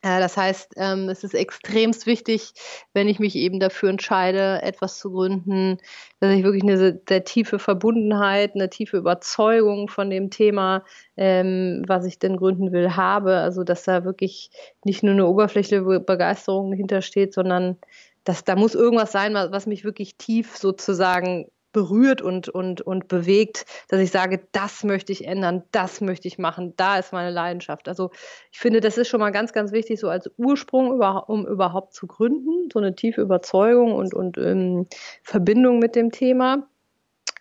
Äh, 0.04 0.20
das 0.20 0.36
heißt, 0.36 0.74
ähm, 0.76 1.08
es 1.08 1.24
ist 1.24 1.34
extremst 1.34 2.06
wichtig, 2.06 2.52
wenn 2.92 3.08
ich 3.08 3.18
mich 3.20 3.34
eben 3.36 3.58
dafür 3.58 3.88
entscheide, 3.88 4.60
etwas 4.62 4.98
zu 4.98 5.10
gründen, 5.10 5.78
dass 6.20 6.34
ich 6.34 6.44
wirklich 6.44 6.62
eine 6.62 7.00
sehr 7.08 7.24
tiefe 7.24 7.58
Verbundenheit, 7.58 8.54
eine 8.54 8.68
tiefe 8.68 8.98
Überzeugung 8.98 9.88
von 9.88 10.10
dem 10.10 10.30
Thema, 10.30 10.84
ähm, 11.16 11.84
was 11.86 12.04
ich 12.04 12.18
denn 12.18 12.36
gründen 12.36 12.70
will, 12.72 12.96
habe. 12.96 13.38
Also, 13.38 13.64
dass 13.64 13.84
da 13.84 14.04
wirklich 14.04 14.50
nicht 14.84 15.02
nur 15.02 15.14
eine 15.14 15.26
oberflächliche 15.26 15.82
Begeisterung 16.00 16.74
hintersteht, 16.74 17.32
sondern 17.32 17.78
dass 18.24 18.44
da 18.44 18.56
muss 18.56 18.74
irgendwas 18.74 19.12
sein, 19.12 19.34
was 19.34 19.66
mich 19.66 19.84
wirklich 19.84 20.16
tief 20.16 20.56
sozusagen 20.56 21.46
berührt 21.74 22.22
und, 22.22 22.48
und, 22.48 22.80
und 22.80 23.08
bewegt, 23.08 23.66
dass 23.88 24.00
ich 24.00 24.10
sage, 24.10 24.46
das 24.52 24.84
möchte 24.84 25.12
ich 25.12 25.26
ändern, 25.26 25.64
das 25.72 26.00
möchte 26.00 26.26
ich 26.26 26.38
machen, 26.38 26.72
da 26.78 26.98
ist 26.98 27.12
meine 27.12 27.30
Leidenschaft. 27.30 27.88
Also 27.88 28.10
ich 28.50 28.58
finde, 28.58 28.80
das 28.80 28.96
ist 28.96 29.08
schon 29.08 29.20
mal 29.20 29.32
ganz, 29.32 29.52
ganz 29.52 29.72
wichtig, 29.72 30.00
so 30.00 30.08
als 30.08 30.30
Ursprung, 30.38 31.02
um 31.26 31.46
überhaupt 31.46 31.92
zu 31.92 32.06
gründen, 32.06 32.70
so 32.72 32.78
eine 32.78 32.94
tiefe 32.94 33.20
Überzeugung 33.20 33.92
und, 33.92 34.14
und 34.14 34.38
ähm, 34.38 34.86
Verbindung 35.22 35.78
mit 35.80 35.96
dem 35.96 36.10
Thema. 36.10 36.66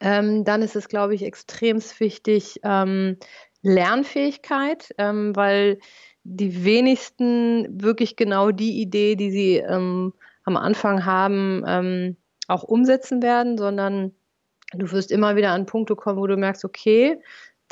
Ähm, 0.02 0.44
dann 0.44 0.62
ist 0.62 0.76
es, 0.76 0.90
glaube 0.90 1.16
ich, 1.16 1.24
extrem 1.24 1.80
wichtig, 2.00 2.60
ähm, 2.64 3.18
Lernfähigkeit, 3.62 4.94
ähm, 4.98 5.34
weil 5.36 5.80
die 6.24 6.66
wenigsten 6.66 7.82
wirklich 7.82 8.18
genau 8.18 8.52
die 8.52 8.82
Idee, 8.82 9.16
die 9.16 9.32
sie 9.32 9.58
ähm, 9.58 10.14
am 10.44 10.58
Anfang 10.58 11.06
haben, 11.06 11.64
ähm, 11.66 12.18
auch 12.48 12.64
umsetzen 12.64 13.22
werden, 13.22 13.58
sondern 13.58 14.14
du 14.76 14.92
wirst 14.92 15.12
immer 15.12 15.36
wieder 15.36 15.52
an 15.52 15.66
Punkte 15.66 15.96
kommen, 15.96 16.20
wo 16.20 16.28
du 16.28 16.38
merkst, 16.38 16.66
okay, 16.66 17.20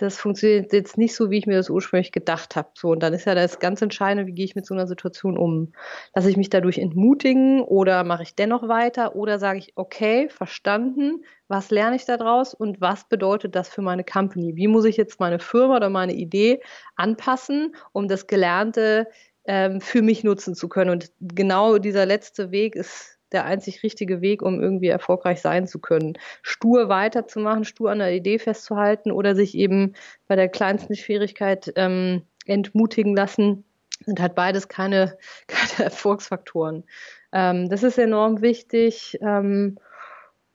das 0.02 0.18
funktioniert 0.18 0.74
jetzt 0.74 0.98
nicht 0.98 1.16
so, 1.16 1.30
wie 1.30 1.38
ich 1.38 1.46
mir 1.46 1.58
das 1.58 1.70
ursprünglich 1.70 2.12
gedacht 2.12 2.56
habe. 2.56 2.70
So, 2.74 2.90
und 2.90 3.04
dann 3.04 3.14
ist 3.14 3.26
ja 3.26 3.36
das 3.36 3.60
ganz 3.60 3.82
Entscheidende, 3.82 4.26
wie 4.26 4.34
gehe 4.34 4.46
ich 4.46 4.56
mit 4.56 4.66
so 4.66 4.74
einer 4.74 4.88
Situation 4.88 5.38
um? 5.38 5.74
Lasse 6.16 6.30
ich 6.30 6.38
mich 6.38 6.50
dadurch 6.50 6.80
entmutigen 6.80 7.62
oder 7.62 8.04
mache 8.04 8.24
ich 8.24 8.36
dennoch 8.36 8.68
weiter 8.68 9.16
oder 9.16 9.38
sage 9.38 9.60
ich, 9.60 9.74
okay, 9.76 10.28
verstanden, 10.30 11.24
was 11.48 11.70
lerne 11.70 11.98
ich 11.98 12.06
daraus 12.06 12.54
und 12.54 12.82
was 12.82 13.08
bedeutet 13.10 13.56
das 13.56 13.70
für 13.70 13.82
meine 13.82 14.04
Company? 14.04 14.56
Wie 14.56 14.68
muss 14.68 14.86
ich 14.86 14.98
jetzt 14.98 15.20
meine 15.20 15.40
Firma 15.40 15.76
oder 15.76 15.90
meine 15.90 16.14
Idee 16.14 16.62
anpassen, 16.96 17.76
um 17.92 18.08
das 18.08 18.26
Gelernte 18.26 19.08
ähm, 19.46 19.82
für 19.82 20.02
mich 20.02 20.24
nutzen 20.24 20.56
zu 20.56 20.68
können? 20.68 20.90
Und 20.90 21.12
genau 21.20 21.78
dieser 21.78 22.08
letzte 22.08 22.52
Weg 22.52 22.76
ist 22.76 23.21
der 23.32 23.46
einzig 23.46 23.84
richtige 23.84 24.22
Weg, 24.22 24.42
um 24.42 24.62
irgendwie 24.62 24.88
erfolgreich 24.88 25.42
sein 25.42 25.68
zu 25.68 25.80
können. 25.80 26.18
Stur 26.42 26.90
weiterzumachen, 26.90 27.66
stur 27.66 27.92
an 27.92 28.00
der 28.00 28.14
Idee 28.14 28.40
festzuhalten 28.40 29.12
oder 29.12 29.36
sich 29.36 29.56
eben 29.56 29.94
bei 30.28 30.36
der 30.36 30.50
kleinsten 30.50 30.96
Schwierigkeit 30.96 31.72
ähm, 31.76 32.24
entmutigen 32.46 33.16
lassen, 33.16 33.64
sind 34.06 34.20
halt 34.20 34.36
beides 34.36 34.68
keine, 34.68 35.18
keine 35.48 35.86
Erfolgsfaktoren. 35.86 36.84
Ähm, 37.32 37.70
das 37.70 37.84
ist 37.84 37.98
enorm 37.98 38.42
wichtig. 38.42 39.18
Ähm, 39.22 39.78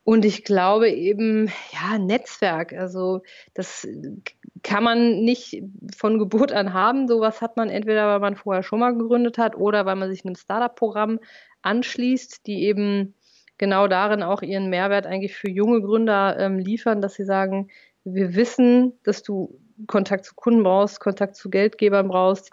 und 0.06 0.24
ich 0.24 0.44
glaube 0.44 0.88
eben, 0.88 1.50
ja, 1.72 1.98
Netzwerk, 1.98 2.72
also 2.72 3.22
das 3.54 3.88
kann 4.62 4.84
man 4.84 5.24
nicht 5.24 5.64
von 5.96 6.20
Geburt 6.20 6.52
an 6.52 6.72
haben. 6.72 7.08
Sowas 7.08 7.42
hat 7.42 7.56
man 7.56 7.70
entweder, 7.70 8.06
weil 8.06 8.20
man 8.20 8.36
vorher 8.36 8.62
schon 8.62 8.78
mal 8.78 8.96
gegründet 8.96 9.36
hat 9.36 9.56
oder 9.56 9.84
weil 9.84 9.96
man 9.96 10.08
sich 10.08 10.24
einem 10.24 10.36
Startup-Programm 10.36 11.18
anschließt, 11.62 12.46
die 12.46 12.66
eben 12.66 13.14
genau 13.58 13.88
darin 13.88 14.22
auch 14.22 14.42
ihren 14.42 14.70
Mehrwert 14.70 15.06
eigentlich 15.06 15.34
für 15.34 15.50
junge 15.50 15.82
Gründer 15.82 16.38
ähm, 16.38 16.60
liefern, 16.60 17.00
dass 17.00 17.14
sie 17.14 17.24
sagen, 17.24 17.68
wir 18.04 18.36
wissen, 18.36 18.92
dass 19.02 19.24
du 19.24 19.58
Kontakt 19.88 20.24
zu 20.24 20.36
Kunden 20.36 20.62
brauchst, 20.62 21.00
Kontakt 21.00 21.34
zu 21.34 21.50
Geldgebern 21.50 22.06
brauchst, 22.06 22.52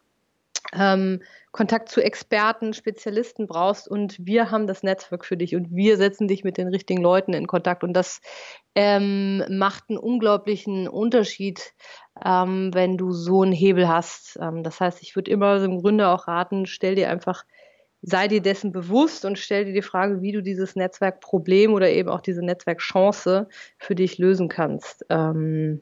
ähm, 0.75 1.21
Kontakt 1.53 1.87
zu 1.87 2.01
Experten, 2.01 2.73
Spezialisten 2.73 3.45
brauchst 3.45 3.87
und 3.87 4.17
wir 4.19 4.49
haben 4.49 4.65
das 4.65 4.81
Netzwerk 4.81 5.23
für 5.23 5.37
dich 5.37 5.55
und 5.55 5.67
wir 5.69 5.97
setzen 5.97 6.27
dich 6.27 6.43
mit 6.43 6.57
den 6.57 6.67
richtigen 6.67 7.01
Leuten 7.01 7.33
in 7.33 7.45
Kontakt 7.45 7.83
und 7.83 7.93
das 7.93 8.21
ähm, 8.73 9.43
macht 9.49 9.83
einen 9.87 9.99
unglaublichen 9.99 10.87
Unterschied, 10.87 11.73
ähm, 12.25 12.71
wenn 12.73 12.97
du 12.97 13.11
so 13.11 13.43
einen 13.43 13.51
Hebel 13.51 13.87
hast. 13.87 14.39
Ähm, 14.41 14.63
das 14.63 14.81
heißt, 14.81 15.03
ich 15.03 15.15
würde 15.15 15.29
immer 15.29 15.59
dem 15.59 15.79
Gründer 15.79 16.11
auch 16.11 16.27
raten, 16.27 16.65
stell 16.65 16.95
dir 16.95 17.09
einfach 17.11 17.45
sei 18.01 18.27
dir 18.27 18.41
dessen 18.41 18.71
bewusst 18.71 19.23
und 19.23 19.39
stell 19.39 19.63
dir 19.63 19.73
die 19.73 19.81
Frage, 19.81 20.21
wie 20.21 20.33
du 20.33 20.41
dieses 20.41 20.75
Netzwerkproblem 20.75 21.71
oder 21.71 21.89
eben 21.89 22.09
auch 22.09 22.19
diese 22.19 22.43
Netzwerkchance 22.43 23.47
für 23.77 23.95
dich 23.95 24.17
lösen 24.17 24.49
kannst. 24.49 25.05
Ähm, 25.09 25.81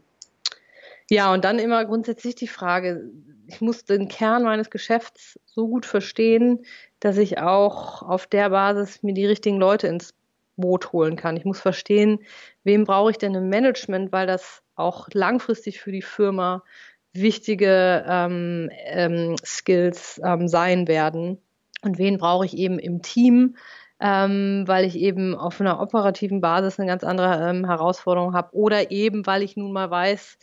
ja, 1.12 1.34
und 1.34 1.44
dann 1.44 1.60
immer 1.60 1.84
grundsätzlich 1.84 2.36
die 2.36 2.48
Frage, 2.48 3.12
ich 3.48 3.60
muss 3.60 3.84
den 3.84 4.08
Kern 4.08 4.44
meines 4.44 4.70
Geschäfts 4.70 5.38
so 5.46 5.68
gut 5.68 5.86
verstehen, 5.86 6.66
dass 7.02 7.18
ich 7.18 7.38
auch 7.38 8.02
auf 8.02 8.28
der 8.28 8.50
Basis 8.50 9.04
mir 9.04 9.14
die 9.14 9.26
richtigen 9.26 9.58
Leute 9.58 9.88
ins 9.88 10.14
Boot 10.56 10.94
holen 10.94 11.18
kann. 11.18 11.36
Ich 11.36 11.44
muss 11.44 11.60
verstehen, 11.60 12.20
wem 12.64 12.86
brauche 12.86 13.12
ich 13.12 13.18
denn 13.18 13.36
im 13.36 13.50
Management, 13.50 14.14
weil 14.14 14.26
das 14.26 14.64
auch 14.76 15.10
langfristig 15.12 15.82
für 15.82 15.92
die 15.92 16.02
Firma 16.02 16.64
wichtige 17.12 18.06
ähm, 18.08 18.70
ähm, 18.86 19.36
Skills 19.44 20.22
ähm, 20.24 20.48
sein 20.48 20.88
werden. 20.88 21.40
Und 21.82 21.98
wen 21.98 22.20
brauche 22.20 22.46
ich 22.46 22.56
eben 22.56 22.80
im 22.80 23.02
Team, 23.02 23.58
ähm, 24.00 24.64
weil 24.66 24.86
ich 24.86 24.96
eben 24.96 25.36
auf 25.36 25.60
einer 25.60 25.82
operativen 25.82 26.40
Basis 26.40 26.80
eine 26.80 26.88
ganz 26.88 27.04
andere 27.04 27.50
ähm, 27.50 27.66
Herausforderung 27.66 28.34
habe. 28.34 28.56
Oder 28.56 28.92
eben, 28.92 29.26
weil 29.26 29.44
ich 29.44 29.58
nun 29.58 29.74
mal 29.74 29.92
weiß, 29.92 30.38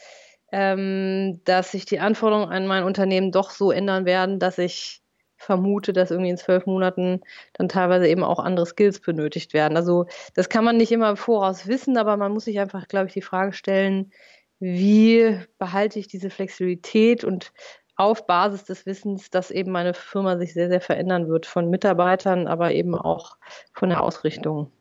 ähm, 0.52 1.40
dass 1.44 1.72
sich 1.72 1.84
die 1.84 2.00
Anforderungen 2.00 2.50
an 2.50 2.66
mein 2.66 2.84
Unternehmen 2.84 3.32
doch 3.32 3.50
so 3.50 3.70
ändern 3.70 4.04
werden, 4.04 4.38
dass 4.38 4.58
ich 4.58 5.02
vermute, 5.36 5.92
dass 5.92 6.10
irgendwie 6.10 6.30
in 6.30 6.36
zwölf 6.36 6.66
Monaten 6.66 7.20
dann 7.52 7.68
teilweise 7.68 8.08
eben 8.08 8.24
auch 8.24 8.40
andere 8.40 8.66
Skills 8.66 9.00
benötigt 9.00 9.54
werden. 9.54 9.76
Also 9.76 10.06
das 10.34 10.48
kann 10.48 10.64
man 10.64 10.76
nicht 10.76 10.92
immer 10.92 11.10
im 11.10 11.16
Voraus 11.16 11.68
wissen, 11.68 11.96
aber 11.96 12.16
man 12.16 12.32
muss 12.32 12.44
sich 12.44 12.58
einfach, 12.58 12.88
glaube 12.88 13.06
ich, 13.06 13.12
die 13.12 13.22
Frage 13.22 13.52
stellen, 13.52 14.10
wie 14.58 15.38
behalte 15.58 15.98
ich 15.98 16.08
diese 16.08 16.30
Flexibilität 16.30 17.22
und 17.22 17.52
auf 17.96 18.26
Basis 18.26 18.64
des 18.64 18.86
Wissens, 18.86 19.30
dass 19.30 19.50
eben 19.50 19.72
meine 19.72 19.94
Firma 19.94 20.38
sich 20.38 20.54
sehr, 20.54 20.68
sehr 20.68 20.80
verändern 20.80 21.28
wird 21.28 21.46
von 21.46 21.70
Mitarbeitern, 21.70 22.46
aber 22.46 22.72
eben 22.72 22.94
auch 22.94 23.36
von 23.72 23.88
der 23.88 24.02
Ausrichtung. 24.02 24.72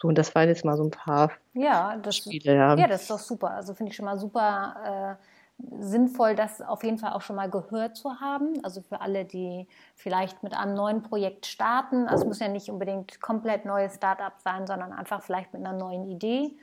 So, 0.00 0.08
und 0.08 0.16
das 0.16 0.34
waren 0.34 0.48
jetzt 0.48 0.64
mal 0.64 0.76
so 0.76 0.84
ein 0.84 0.90
paar 0.90 1.32
ja, 1.54 1.96
das, 1.96 2.16
Spiele. 2.16 2.54
Ja. 2.54 2.76
ja, 2.76 2.86
das 2.86 3.02
ist 3.02 3.10
doch 3.10 3.18
super. 3.18 3.50
Also 3.50 3.74
finde 3.74 3.90
ich 3.90 3.96
schon 3.96 4.04
mal 4.04 4.18
super 4.18 5.18
äh, 5.18 5.82
sinnvoll, 5.82 6.36
das 6.36 6.62
auf 6.62 6.84
jeden 6.84 6.98
Fall 6.98 7.12
auch 7.14 7.22
schon 7.22 7.34
mal 7.34 7.50
gehört 7.50 7.96
zu 7.96 8.20
haben. 8.20 8.62
Also 8.62 8.80
für 8.80 9.00
alle, 9.00 9.24
die 9.24 9.66
vielleicht 9.96 10.42
mit 10.44 10.54
einem 10.56 10.74
neuen 10.74 11.02
Projekt 11.02 11.46
starten. 11.46 12.06
Also 12.06 12.22
es 12.22 12.28
muss 12.28 12.38
ja 12.38 12.48
nicht 12.48 12.70
unbedingt 12.70 13.20
komplett 13.20 13.64
neues 13.64 13.96
Startup 13.96 14.34
sein, 14.38 14.68
sondern 14.68 14.92
einfach 14.92 15.20
vielleicht 15.22 15.52
mit 15.52 15.66
einer 15.66 15.76
neuen 15.76 16.04
Idee. 16.04 16.56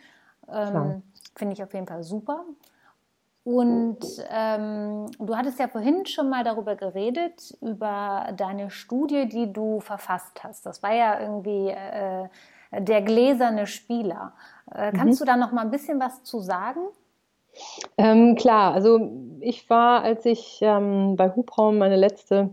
Ähm, 0.48 1.04
finde 1.36 1.54
ich 1.54 1.64
auf 1.64 1.74
jeden 1.74 1.88
Fall 1.88 2.04
super. 2.04 2.46
Und 3.44 4.00
ähm, 4.30 5.06
du 5.20 5.36
hattest 5.36 5.60
ja 5.60 5.68
vorhin 5.68 6.06
schon 6.06 6.30
mal 6.30 6.44
darüber 6.44 6.76
geredet, 6.76 7.56
über 7.62 8.30
deine 8.36 8.72
Studie, 8.72 9.28
die 9.28 9.52
du 9.52 9.82
verfasst 9.82 10.44
hast. 10.44 10.66
Das 10.66 10.82
war 10.82 10.94
ja 10.94 11.20
irgendwie 11.20 11.70
äh, 11.70 12.28
der 12.80 13.02
gläserne 13.02 13.68
Spieler. 13.68 14.34
Äh, 14.74 14.92
kannst 14.92 15.20
mhm. 15.20 15.26
du 15.26 15.32
da 15.32 15.38
noch 15.38 15.52
mal 15.52 15.62
ein 15.62 15.72
bisschen 15.72 16.00
was 16.00 16.24
zu 16.24 16.40
sagen? 16.40 16.82
Ähm, 17.98 18.36
klar, 18.36 18.74
also 18.74 19.12
ich 19.40 19.70
war, 19.70 20.02
als 20.02 20.26
ich 20.26 20.60
ähm, 20.62 21.16
bei 21.16 21.30
Hubraum 21.30 21.78
meine 21.78 21.96
letzte 21.96 22.50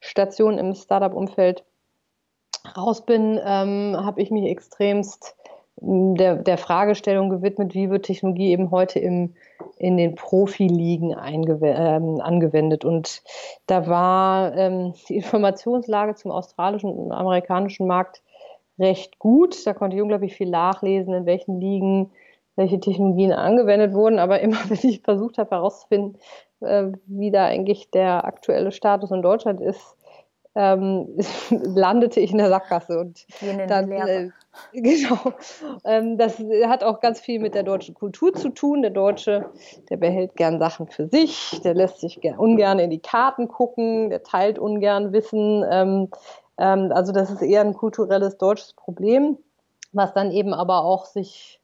Station 0.00 0.58
im 0.58 0.74
Startup-Umfeld 0.74 1.64
raus 2.76 3.04
bin, 3.04 3.40
ähm, 3.44 3.96
habe 3.98 4.22
ich 4.22 4.30
mich 4.30 4.44
extremst 4.44 5.34
der, 5.76 6.36
der 6.36 6.58
Fragestellung 6.58 7.30
gewidmet, 7.30 7.74
wie 7.74 7.90
wird 7.90 8.06
Technologie 8.06 8.52
eben 8.52 8.70
heute 8.70 9.00
im, 9.00 9.34
in 9.76 9.96
den 9.96 10.14
Profiligen 10.14 11.10
ähm, 11.10 12.20
angewendet. 12.20 12.84
Und 12.84 13.22
da 13.66 13.86
war 13.86 14.54
ähm, 14.56 14.94
die 15.08 15.16
Informationslage 15.18 16.14
zum 16.14 16.30
australischen 16.30 16.92
und 16.92 17.12
amerikanischen 17.12 17.86
Markt 17.86 18.22
recht 18.78 19.18
gut. 19.18 19.66
Da 19.66 19.74
konnte 19.74 19.96
ich 19.96 20.02
unglaublich 20.02 20.34
viel 20.34 20.50
nachlesen, 20.50 21.14
in 21.14 21.26
welchen 21.26 21.60
Ligen 21.60 22.10
welche 22.56 22.78
Technologien 22.78 23.32
angewendet 23.32 23.94
wurden. 23.94 24.18
Aber 24.18 24.40
immer, 24.40 24.56
wenn 24.68 24.90
ich 24.90 25.02
versucht 25.02 25.38
habe 25.38 25.50
herauszufinden, 25.50 26.18
äh, 26.60 26.92
wie 27.06 27.30
da 27.30 27.46
eigentlich 27.46 27.90
der 27.90 28.24
aktuelle 28.24 28.72
Status 28.72 29.10
in 29.10 29.22
Deutschland 29.22 29.60
ist, 29.60 29.96
ähm, 30.56 31.08
landete 31.50 32.20
ich 32.20 32.30
in 32.30 32.38
der 32.38 32.48
Sackgasse. 32.48 32.98
Und 32.98 33.26
dann 33.68 33.90
äh, 33.90 34.30
genau. 34.72 35.18
Ähm, 35.84 36.16
das 36.16 36.38
hat 36.66 36.84
auch 36.84 37.00
ganz 37.00 37.20
viel 37.20 37.40
mit 37.40 37.54
der 37.54 37.64
deutschen 37.64 37.94
Kultur 37.94 38.32
zu 38.34 38.50
tun. 38.50 38.82
Der 38.82 38.92
Deutsche 38.92 39.46
der 39.90 39.96
behält 39.96 40.36
gern 40.36 40.60
Sachen 40.60 40.86
für 40.86 41.08
sich 41.08 41.60
der 41.64 41.74
lässt 41.74 42.00
sich 42.00 42.20
gern, 42.20 42.38
ungern 42.38 42.78
in 42.78 42.90
die 42.90 43.00
Karten 43.00 43.48
gucken 43.48 44.10
der 44.10 44.22
teilt 44.22 44.58
ungern 44.58 45.12
Wissen. 45.12 45.64
Ähm, 45.68 46.08
ähm, 46.58 46.92
also 46.92 47.12
das 47.12 47.30
ist 47.30 47.42
eher 47.42 47.60
ein 47.60 47.74
kulturelles 47.74 48.38
deutsches 48.38 48.72
Problem 48.74 49.38
was 49.94 50.12
dann 50.12 50.30
eben 50.30 50.52
aber 50.52 50.84
auch 50.84 51.06
sich 51.06 51.60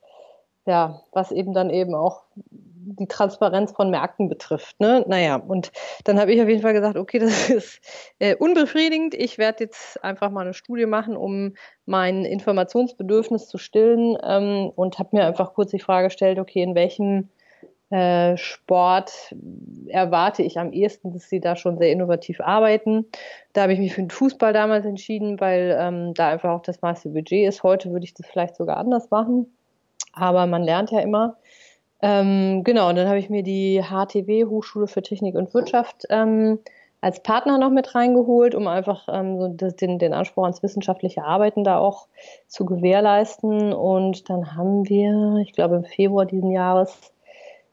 ja 0.67 1.03
was 1.13 1.33
eben 1.33 1.53
dann 1.53 1.71
eben 1.71 1.95
auch 1.95 2.23
die 2.37 3.07
Transparenz 3.07 3.73
von 3.73 3.91
Märkten 3.91 4.29
betrifft. 4.29 4.81
Ne? 4.81 5.05
Naja, 5.07 5.37
und 5.37 5.71
dann 6.05 6.19
habe 6.19 6.33
ich 6.33 6.41
auf 6.41 6.49
jeden 6.49 6.63
Fall 6.63 6.73
gesagt, 6.73 6.97
okay, 6.97 7.19
das 7.19 7.51
ist 7.51 7.81
äh, 8.19 8.35
unbefriedigend. 8.35 9.15
Ich 9.15 9.39
werde 9.39 9.65
jetzt 9.65 10.03
einfach 10.03 10.31
mal 10.31 10.43
eine 10.43 10.55
Studie 10.55 10.87
machen, 10.87 11.17
um 11.17 11.55
mein 11.85 12.25
Informationsbedürfnis 12.25 13.49
zu 13.49 13.59
stillen 13.59 14.17
ähm, 14.23 14.71
und 14.75 14.99
habe 14.99 15.17
mir 15.17 15.27
einfach 15.27 15.55
kurz 15.55 15.71
die 15.71 15.79
Frage 15.79 16.09
gestellt, 16.09 16.39
okay, 16.39 16.63
in 16.63 16.75
welchem 16.75 17.29
äh, 17.91 18.37
Sport 18.37 19.35
erwarte 19.89 20.43
ich 20.43 20.59
am 20.59 20.73
ehesten, 20.73 21.13
dass 21.13 21.29
sie 21.29 21.41
da 21.41 21.57
schon 21.57 21.77
sehr 21.77 21.91
innovativ 21.91 22.41
arbeiten. 22.41 23.07
Da 23.53 23.63
habe 23.63 23.73
ich 23.73 23.81
mich 23.81 23.95
für 23.95 24.03
den 24.03 24.11
Fußball 24.11 24.53
damals 24.53 24.87
entschieden, 24.87 25.41
weil 25.41 25.77
ähm, 25.79 26.15
da 26.15 26.29
einfach 26.29 26.51
auch 26.51 26.63
das 26.63 26.83
meiste 26.83 27.09
Budget 27.09 27.49
ist. 27.49 27.65
Heute 27.65 27.91
würde 27.91 28.05
ich 28.05 28.15
das 28.15 28.27
vielleicht 28.27 28.57
sogar 28.57 28.77
anders 28.77 29.11
machen. 29.11 29.53
Aber 30.13 30.47
man 30.47 30.63
lernt 30.63 30.91
ja 30.93 31.01
immer. 31.01 31.37
Ähm, 32.03 32.63
genau, 32.65 32.89
und 32.89 32.97
dann 32.97 33.09
habe 33.09 33.19
ich 33.19 33.29
mir 33.29 33.43
die 33.43 33.83
HTW, 33.83 34.47
Hochschule 34.47 34.87
für 34.87 35.03
Technik 35.03 35.35
und 35.35 35.53
Wirtschaft, 35.53 36.07
ähm, 36.09 36.61
als 37.03 37.23
Partner 37.23 37.59
noch 37.59 37.71
mit 37.71 37.95
reingeholt, 37.95 38.55
um 38.55 38.67
einfach 38.69 39.09
ähm, 39.11 39.39
so 39.39 39.49
den, 39.49 39.99
den 39.99 40.15
Anspruch 40.15 40.45
ans 40.45 40.63
wissenschaftliche 40.63 41.25
Arbeiten 41.25 41.65
da 41.65 41.79
auch 41.79 42.07
zu 42.47 42.65
gewährleisten. 42.67 43.73
Und 43.73 44.29
dann 44.31 44.55
haben 44.55 44.89
wir, 44.89 45.41
ich 45.43 45.53
glaube 45.53 45.77
im 45.77 45.85
Februar 45.85 46.27
diesen 46.27 46.51
Jahres, 46.51 47.13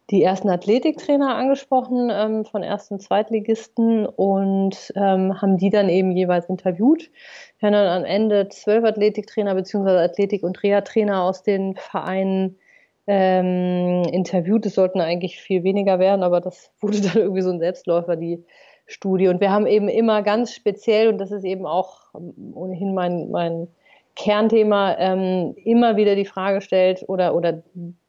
die 0.09 0.23
ersten 0.23 0.49
Athletiktrainer 0.49 1.35
angesprochen 1.35 2.09
ähm, 2.11 2.45
von 2.45 2.63
ersten 2.63 2.99
Zweitligisten 2.99 4.05
und 4.05 4.93
ähm, 4.95 5.41
haben 5.41 5.57
die 5.57 5.69
dann 5.69 5.89
eben 5.89 6.11
jeweils 6.11 6.47
interviewt. 6.47 7.11
Wir 7.59 7.67
haben 7.67 7.73
dann 7.73 8.03
am 8.03 8.05
Ende 8.05 8.47
zwölf 8.47 8.85
Athletiktrainer 8.85 9.53
bzw. 9.55 9.97
Athletik- 9.97 10.43
und 10.43 10.63
Reha-Trainer 10.63 11.23
aus 11.23 11.43
den 11.43 11.75
Vereinen 11.75 12.57
ähm, 13.05 14.03
interviewt. 14.11 14.65
Es 14.65 14.75
sollten 14.75 15.01
eigentlich 15.01 15.41
viel 15.41 15.63
weniger 15.63 15.99
werden, 15.99 16.23
aber 16.23 16.39
das 16.39 16.71
wurde 16.81 17.01
dann 17.01 17.17
irgendwie 17.17 17.41
so 17.41 17.51
ein 17.51 17.59
Selbstläufer, 17.59 18.15
die 18.15 18.43
Studie. 18.85 19.27
Und 19.27 19.41
wir 19.41 19.51
haben 19.51 19.67
eben 19.67 19.89
immer 19.89 20.21
ganz 20.21 20.53
speziell, 20.53 21.09
und 21.09 21.17
das 21.17 21.31
ist 21.31 21.43
eben 21.43 21.65
auch 21.65 22.13
ohnehin 22.53 22.93
mein, 22.93 23.29
mein 23.31 23.67
Kernthema, 24.15 24.95
ähm, 24.97 25.53
immer 25.63 25.97
wieder 25.97 26.15
die 26.15 26.25
Frage 26.25 26.59
gestellt 26.59 27.03
oder, 27.07 27.35
oder 27.35 27.61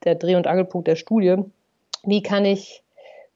der 0.05 0.15
Dreh- 0.15 0.37
und 0.37 0.47
Angelpunkt 0.47 0.87
der 0.87 0.97
Studie, 0.97 1.37
wie 2.05 2.23
kann 2.23 2.45
ich 2.45 2.83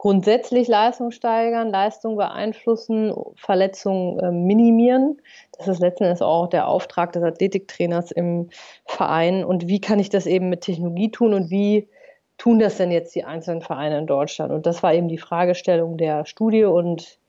grundsätzlich 0.02 0.66
Leistung 0.66 1.12
steigern, 1.12 1.70
Leistung 1.70 2.16
beeinflussen, 2.16 3.14
Verletzungen 3.36 4.18
äh, 4.18 4.32
minimieren. 4.32 5.22
Das 5.56 5.68
ist 5.68 5.78
letzten 5.78 6.02
Endes 6.02 6.22
auch 6.22 6.48
der 6.48 6.66
Auftrag 6.66 7.12
des 7.12 7.22
Athletiktrainers 7.22 8.10
im 8.10 8.50
Verein. 8.84 9.44
Und 9.44 9.68
wie 9.68 9.80
kann 9.80 10.00
ich 10.00 10.10
das 10.10 10.26
eben 10.26 10.48
mit 10.48 10.62
Technologie 10.62 11.12
tun 11.12 11.34
und 11.34 11.50
wie 11.50 11.88
tun 12.36 12.58
das 12.58 12.78
denn 12.78 12.90
jetzt 12.90 13.14
die 13.14 13.22
einzelnen 13.22 13.62
Vereine 13.62 13.98
in 13.98 14.08
Deutschland? 14.08 14.50
Und 14.50 14.66
das 14.66 14.82
war 14.82 14.92
eben 14.92 15.06
die 15.06 15.18
Fragestellung 15.18 15.96
der 15.98 16.24
Studie. 16.24 16.64
Und 16.64 17.20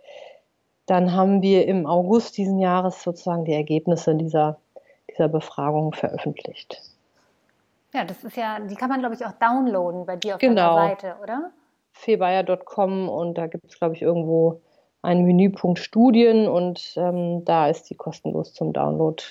dann 0.88 1.14
haben 1.14 1.44
wir 1.44 1.68
im 1.68 1.86
August 1.86 2.38
diesen 2.38 2.58
Jahres 2.58 3.04
sozusagen 3.04 3.46
die 3.46 3.54
Ergebnisse 3.54 4.16
dieser, 4.16 4.58
dieser 5.12 5.28
Befragung 5.28 5.94
veröffentlicht. 5.94 6.82
Ja, 7.94 8.04
das 8.06 8.24
ist 8.24 8.36
ja, 8.36 8.60
die 8.60 8.76
kann 8.76 8.90
man, 8.90 9.00
glaube 9.00 9.16
ich, 9.16 9.26
auch 9.26 9.34
downloaden 9.34 10.06
bei 10.06 10.16
dir 10.16 10.36
auf 10.36 10.42
genau. 10.42 10.76
deiner 10.76 10.90
Seite, 10.90 11.16
oder? 11.22 11.52
febayer.com 11.94 13.08
und 13.08 13.38
da 13.38 13.48
gibt 13.48 13.66
es, 13.66 13.78
glaube 13.78 13.96
ich, 13.96 14.02
irgendwo 14.02 14.62
einen 15.02 15.26
Menüpunkt 15.26 15.80
Studien 15.80 16.48
und 16.48 16.94
ähm, 16.96 17.46
da 17.46 17.68
ist 17.68 17.90
die 17.90 17.96
kostenlos 17.96 18.54
zum 18.54 18.74
Download 18.74 19.24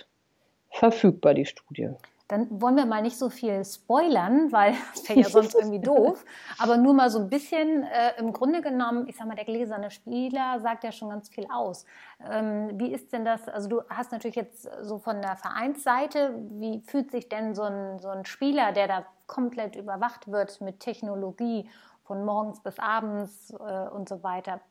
verfügbar, 0.70 1.34
die 1.34 1.46
Studie. 1.46 1.90
Dann 2.32 2.62
wollen 2.62 2.76
wir 2.76 2.86
mal 2.86 3.02
nicht 3.02 3.18
so 3.18 3.28
viel 3.28 3.62
spoilern, 3.62 4.50
weil 4.52 4.72
das 4.94 5.06
wäre 5.06 5.20
ja 5.20 5.28
sonst 5.28 5.54
irgendwie 5.54 5.80
doof. 5.80 6.24
Aber 6.58 6.78
nur 6.78 6.94
mal 6.94 7.10
so 7.10 7.18
ein 7.18 7.28
bisschen, 7.28 7.82
äh, 7.82 8.18
im 8.18 8.32
Grunde 8.32 8.62
genommen, 8.62 9.06
ich 9.06 9.18
sag 9.18 9.26
mal, 9.26 9.34
der 9.34 9.44
gläserne 9.44 9.90
Spieler 9.90 10.58
sagt 10.60 10.82
ja 10.82 10.92
schon 10.92 11.10
ganz 11.10 11.28
viel 11.28 11.46
aus. 11.52 11.84
Ähm, 12.26 12.70
wie 12.80 12.90
ist 12.90 13.12
denn 13.12 13.26
das? 13.26 13.46
Also 13.48 13.68
du 13.68 13.82
hast 13.90 14.12
natürlich 14.12 14.36
jetzt 14.36 14.66
so 14.80 14.98
von 14.98 15.20
der 15.20 15.36
Vereinsseite, 15.36 16.34
wie 16.52 16.80
fühlt 16.80 17.10
sich 17.10 17.28
denn 17.28 17.54
so 17.54 17.64
ein, 17.64 17.98
so 17.98 18.08
ein 18.08 18.24
Spieler, 18.24 18.72
der 18.72 18.88
da 18.88 19.04
komplett 19.26 19.76
überwacht 19.76 20.32
wird 20.32 20.58
mit 20.62 20.80
Technologie 20.80 21.68
von 22.04 22.24
morgens 22.24 22.60
bis 22.60 22.78
abends 22.78 23.50
äh, 23.50 23.88
und 23.90 24.08
so 24.08 24.22
weiter. 24.22 24.62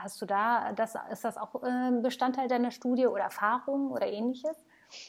Hast 0.00 0.20
du 0.20 0.26
da, 0.26 0.72
das, 0.72 0.96
ist 1.10 1.24
das 1.24 1.38
auch 1.38 1.62
äh, 1.62 1.92
Bestandteil 2.02 2.46
deiner 2.46 2.72
Studie 2.72 3.06
oder 3.06 3.22
Erfahrung 3.22 3.90
oder 3.90 4.06
ähnliches? 4.06 4.65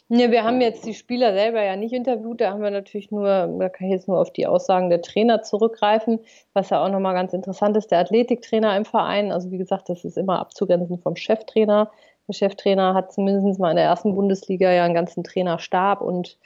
Ja, 0.09 0.31
wir 0.31 0.43
haben 0.43 0.61
jetzt 0.61 0.85
die 0.85 0.93
Spieler 0.93 1.33
selber 1.33 1.63
ja 1.63 1.75
nicht 1.75 1.93
interviewt, 1.93 2.41
da 2.41 2.51
haben 2.51 2.61
wir 2.61 2.71
natürlich 2.71 3.11
nur, 3.11 3.27
da 3.59 3.69
kann 3.69 3.87
ich 3.87 3.93
jetzt 3.93 4.07
nur 4.07 4.19
auf 4.19 4.31
die 4.31 4.47
Aussagen 4.47 4.89
der 4.89 5.01
Trainer 5.01 5.41
zurückgreifen, 5.41 6.19
was 6.53 6.69
ja 6.69 6.83
auch 6.83 6.89
nochmal 6.89 7.13
ganz 7.13 7.33
interessant 7.33 7.75
ist, 7.77 7.91
der 7.91 7.99
Athletiktrainer 7.99 8.75
im 8.77 8.85
Verein, 8.85 9.31
also 9.31 9.51
wie 9.51 9.57
gesagt, 9.57 9.89
das 9.89 10.05
ist 10.05 10.17
immer 10.17 10.39
abzugrenzen 10.39 10.99
vom 10.99 11.15
Cheftrainer. 11.15 11.91
Der 12.27 12.33
Cheftrainer 12.33 12.93
hat 12.93 13.13
zumindest 13.13 13.59
mal 13.59 13.69
in 13.69 13.77
der 13.77 13.85
ersten 13.85 14.15
Bundesliga 14.15 14.71
ja 14.71 14.83
einen 14.83 14.93
ganzen 14.93 15.23
Trainerstab 15.23 16.01
und 16.01 16.37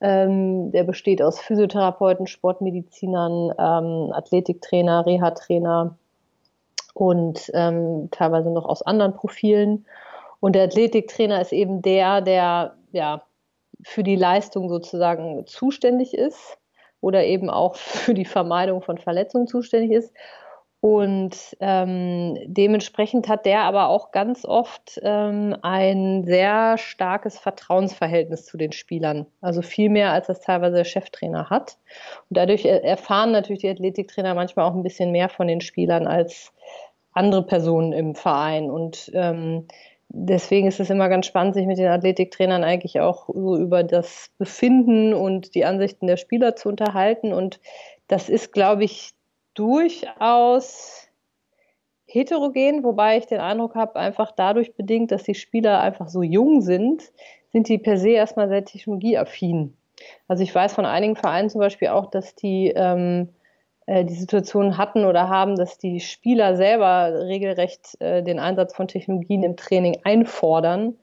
ähm, 0.00 0.72
der 0.72 0.84
besteht 0.84 1.22
aus 1.22 1.40
Physiotherapeuten, 1.40 2.26
Sportmedizinern, 2.26 3.52
ähm, 3.58 4.12
Athletiktrainer, 4.12 5.06
Reha-Trainer 5.06 5.96
und 6.94 7.50
ähm, 7.54 8.08
teilweise 8.10 8.50
noch 8.50 8.66
aus 8.66 8.82
anderen 8.82 9.14
Profilen. 9.14 9.86
Und 10.40 10.54
der 10.54 10.64
Athletiktrainer 10.64 11.40
ist 11.40 11.52
eben 11.52 11.82
der, 11.82 12.20
der 12.20 12.76
ja 12.92 13.22
für 13.82 14.02
die 14.02 14.16
Leistung 14.16 14.68
sozusagen 14.68 15.46
zuständig 15.46 16.14
ist 16.14 16.58
oder 17.00 17.24
eben 17.24 17.50
auch 17.50 17.76
für 17.76 18.14
die 18.14 18.24
Vermeidung 18.24 18.82
von 18.82 18.98
Verletzungen 18.98 19.46
zuständig 19.46 19.92
ist. 19.92 20.12
Und 20.80 21.56
ähm, 21.58 22.38
dementsprechend 22.44 23.28
hat 23.28 23.46
der 23.46 23.62
aber 23.62 23.88
auch 23.88 24.12
ganz 24.12 24.44
oft 24.44 25.00
ähm, 25.02 25.56
ein 25.62 26.22
sehr 26.24 26.78
starkes 26.78 27.38
Vertrauensverhältnis 27.38 28.44
zu 28.44 28.56
den 28.56 28.72
Spielern. 28.72 29.26
Also 29.40 29.62
viel 29.62 29.88
mehr, 29.88 30.12
als 30.12 30.28
das 30.28 30.40
teilweise 30.40 30.76
der 30.76 30.84
Cheftrainer 30.84 31.50
hat. 31.50 31.78
Und 32.28 32.36
dadurch 32.36 32.66
erfahren 32.66 33.32
natürlich 33.32 33.62
die 33.62 33.70
Athletiktrainer 33.70 34.34
manchmal 34.34 34.66
auch 34.66 34.74
ein 34.74 34.82
bisschen 34.82 35.10
mehr 35.10 35.28
von 35.28 35.48
den 35.48 35.60
Spielern 35.60 36.06
als 36.06 36.52
andere 37.12 37.44
Personen 37.44 37.92
im 37.92 38.14
Verein. 38.14 38.70
Und 38.70 39.10
ähm, 39.14 39.66
deswegen 40.08 40.66
ist 40.66 40.80
es 40.80 40.90
immer 40.90 41.08
ganz 41.08 41.26
spannend, 41.26 41.54
sich 41.54 41.66
mit 41.66 41.78
den 41.78 41.88
Athletiktrainern 41.88 42.64
eigentlich 42.64 43.00
auch 43.00 43.28
so 43.28 43.56
über 43.56 43.82
das 43.82 44.30
Befinden 44.38 45.14
und 45.14 45.54
die 45.54 45.64
Ansichten 45.64 46.06
der 46.06 46.16
Spieler 46.16 46.56
zu 46.56 46.68
unterhalten. 46.68 47.32
Und 47.32 47.60
das 48.08 48.28
ist, 48.28 48.52
glaube 48.52 48.84
ich, 48.84 49.12
durchaus 49.54 51.08
heterogen, 52.06 52.84
wobei 52.84 53.18
ich 53.18 53.26
den 53.26 53.40
Eindruck 53.40 53.74
habe, 53.74 53.96
einfach 53.96 54.32
dadurch 54.32 54.74
bedingt, 54.74 55.10
dass 55.10 55.24
die 55.24 55.34
Spieler 55.34 55.80
einfach 55.80 56.08
so 56.08 56.22
jung 56.22 56.60
sind, 56.60 57.02
sind 57.52 57.68
die 57.68 57.78
per 57.78 57.98
se 57.98 58.10
erstmal 58.10 58.48
sehr 58.48 58.64
technologieaffin. 58.64 59.76
Also 60.28 60.42
ich 60.42 60.54
weiß 60.54 60.74
von 60.74 60.84
einigen 60.84 61.16
Vereinen 61.16 61.50
zum 61.50 61.60
Beispiel 61.60 61.88
auch, 61.88 62.10
dass 62.10 62.34
die 62.34 62.72
ähm, 62.76 63.30
äh, 63.30 63.45
die 64.04 64.14
Situation 64.14 64.76
hatten 64.76 65.04
oder 65.04 65.28
haben, 65.28 65.56
dass 65.56 65.78
die 65.78 66.00
Spieler 66.00 66.56
selber 66.56 67.26
regelrecht 67.26 68.00
äh, 68.00 68.22
den 68.22 68.38
Einsatz 68.38 68.74
von 68.74 68.88
Technologien 68.88 69.42
im 69.42 69.56
Training 69.56 69.98
einfordern, 70.04 70.98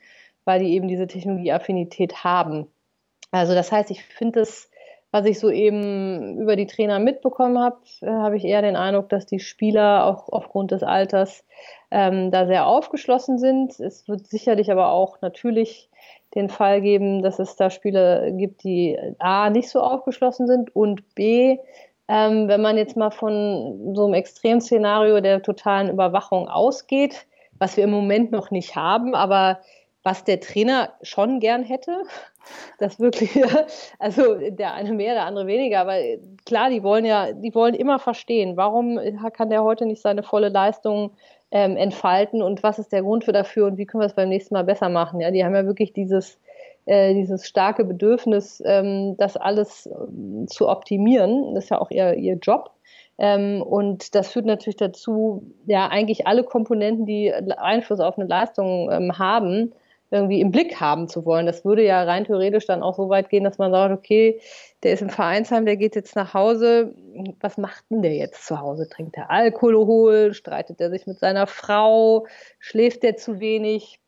weil 0.45 0.59
die 0.59 0.73
eben 0.73 0.87
diese 0.87 1.07
Technologieaffinität 1.07 2.23
haben. 2.23 2.67
Also 3.31 3.53
das 3.55 3.71
heißt, 3.71 3.89
ich 3.91 4.03
finde 4.03 4.41
es 4.41 4.69
was 5.13 5.27
ich 5.27 5.39
so 5.39 5.51
eben 5.51 6.39
über 6.39 6.55
die 6.55 6.65
Trainer 6.65 6.97
mitbekommen 6.97 7.59
habe, 7.59 7.77
äh, 8.01 8.07
habe 8.07 8.35
ich 8.35 8.43
eher 8.43 8.63
den 8.63 8.75
Eindruck, 8.75 9.09
dass 9.09 9.27
die 9.27 9.39
Spieler 9.39 10.07
auch 10.07 10.27
aufgrund 10.27 10.71
des 10.71 10.81
Alters 10.81 11.45
ähm, 11.91 12.31
da 12.31 12.47
sehr 12.47 12.65
aufgeschlossen 12.65 13.37
sind. 13.37 13.79
Es 13.79 14.07
wird 14.07 14.25
sicherlich 14.25 14.71
aber 14.71 14.89
auch 14.89 15.21
natürlich 15.21 15.91
den 16.33 16.49
Fall 16.49 16.81
geben, 16.81 17.21
dass 17.21 17.37
es 17.37 17.55
da 17.55 17.69
Spieler 17.69 18.31
gibt, 18.31 18.63
die 18.63 18.97
A 19.19 19.51
nicht 19.51 19.69
so 19.69 19.81
aufgeschlossen 19.81 20.47
sind 20.47 20.75
und 20.75 21.13
B, 21.13 21.59
ähm, 22.07 22.47
wenn 22.47 22.61
man 22.61 22.77
jetzt 22.77 22.97
mal 22.97 23.11
von 23.11 23.95
so 23.95 24.05
einem 24.05 24.13
Extremszenario 24.13 25.21
der 25.21 25.41
totalen 25.41 25.89
Überwachung 25.89 26.47
ausgeht, 26.47 27.25
was 27.59 27.77
wir 27.77 27.85
im 27.85 27.91
Moment 27.91 28.31
noch 28.31 28.51
nicht 28.51 28.75
haben, 28.75 29.15
aber 29.15 29.59
was 30.03 30.25
der 30.25 30.41
Trainer 30.41 30.93
schon 31.01 31.39
gern 31.39 31.63
hätte. 31.63 32.03
Das 32.77 32.99
wirklich, 32.99 33.39
also 33.99 34.35
der 34.35 34.73
eine 34.73 34.91
mehr, 34.91 35.13
der 35.13 35.23
andere 35.23 35.47
weniger, 35.47 35.79
aber 35.79 35.95
klar, 36.45 36.69
die 36.69 36.83
wollen 36.83 37.05
ja, 37.05 37.31
die 37.31 37.55
wollen 37.55 37.73
immer 37.73 37.99
verstehen, 37.99 38.57
warum 38.57 38.99
kann 39.31 39.49
der 39.49 39.63
heute 39.63 39.85
nicht 39.85 40.01
seine 40.01 40.23
volle 40.23 40.49
Leistung 40.49 41.11
ähm, 41.51 41.77
entfalten 41.77 42.41
und 42.41 42.61
was 42.61 42.79
ist 42.79 42.91
der 42.91 43.03
Grund 43.03 43.23
für 43.23 43.31
dafür 43.31 43.67
und 43.67 43.77
wie 43.77 43.85
können 43.85 44.01
wir 44.01 44.07
es 44.07 44.13
beim 44.13 44.27
nächsten 44.27 44.55
Mal 44.55 44.65
besser 44.65 44.89
machen. 44.89 45.21
Ja, 45.21 45.31
die 45.31 45.45
haben 45.45 45.55
ja 45.55 45.65
wirklich 45.65 45.93
dieses, 45.93 46.37
äh, 46.85 47.13
dieses 47.13 47.47
starke 47.47 47.85
Bedürfnis, 47.85 48.61
ähm, 48.65 49.15
das 49.17 49.37
alles 49.37 49.87
ähm, 49.87 50.47
zu 50.47 50.67
optimieren. 50.67 51.55
Das 51.55 51.65
ist 51.65 51.69
ja 51.69 51.79
auch 51.79 51.91
ihr, 51.91 52.15
ihr 52.15 52.35
Job. 52.35 52.71
Ähm, 53.17 53.61
und 53.61 54.15
das 54.15 54.31
führt 54.31 54.45
natürlich 54.45 54.77
dazu, 54.77 55.43
ja, 55.65 55.87
eigentlich 55.87 56.27
alle 56.27 56.43
Komponenten, 56.43 57.05
die 57.05 57.33
Einfluss 57.33 57.99
auf 57.99 58.17
eine 58.17 58.27
Leistung 58.27 58.89
ähm, 58.91 59.17
haben, 59.17 59.73
irgendwie 60.11 60.41
im 60.41 60.51
Blick 60.51 60.79
haben 60.79 61.07
zu 61.07 61.25
wollen. 61.25 61.45
Das 61.45 61.65
würde 61.65 61.83
ja 61.83 62.03
rein 62.03 62.25
theoretisch 62.25 62.67
dann 62.67 62.83
auch 62.83 62.95
so 62.95 63.09
weit 63.09 63.29
gehen, 63.29 63.43
dass 63.43 63.57
man 63.57 63.71
sagt, 63.71 63.93
okay, 63.93 64.39
der 64.83 64.93
ist 64.93 65.01
im 65.01 65.09
Vereinsheim, 65.09 65.65
der 65.65 65.77
geht 65.77 65.95
jetzt 65.95 66.15
nach 66.15 66.33
Hause. 66.33 66.93
Was 67.39 67.57
macht 67.57 67.85
denn 67.89 68.01
der 68.03 68.13
jetzt 68.13 68.45
zu 68.45 68.59
Hause? 68.59 68.87
Trinkt 68.89 69.17
er 69.17 69.31
Alkohol? 69.31 70.33
Streitet 70.33 70.79
er 70.81 70.91
sich 70.91 71.07
mit 71.07 71.19
seiner 71.19 71.47
Frau? 71.47 72.27
Schläft 72.59 73.03
der 73.03 73.17
zu 73.17 73.39
wenig? 73.39 73.99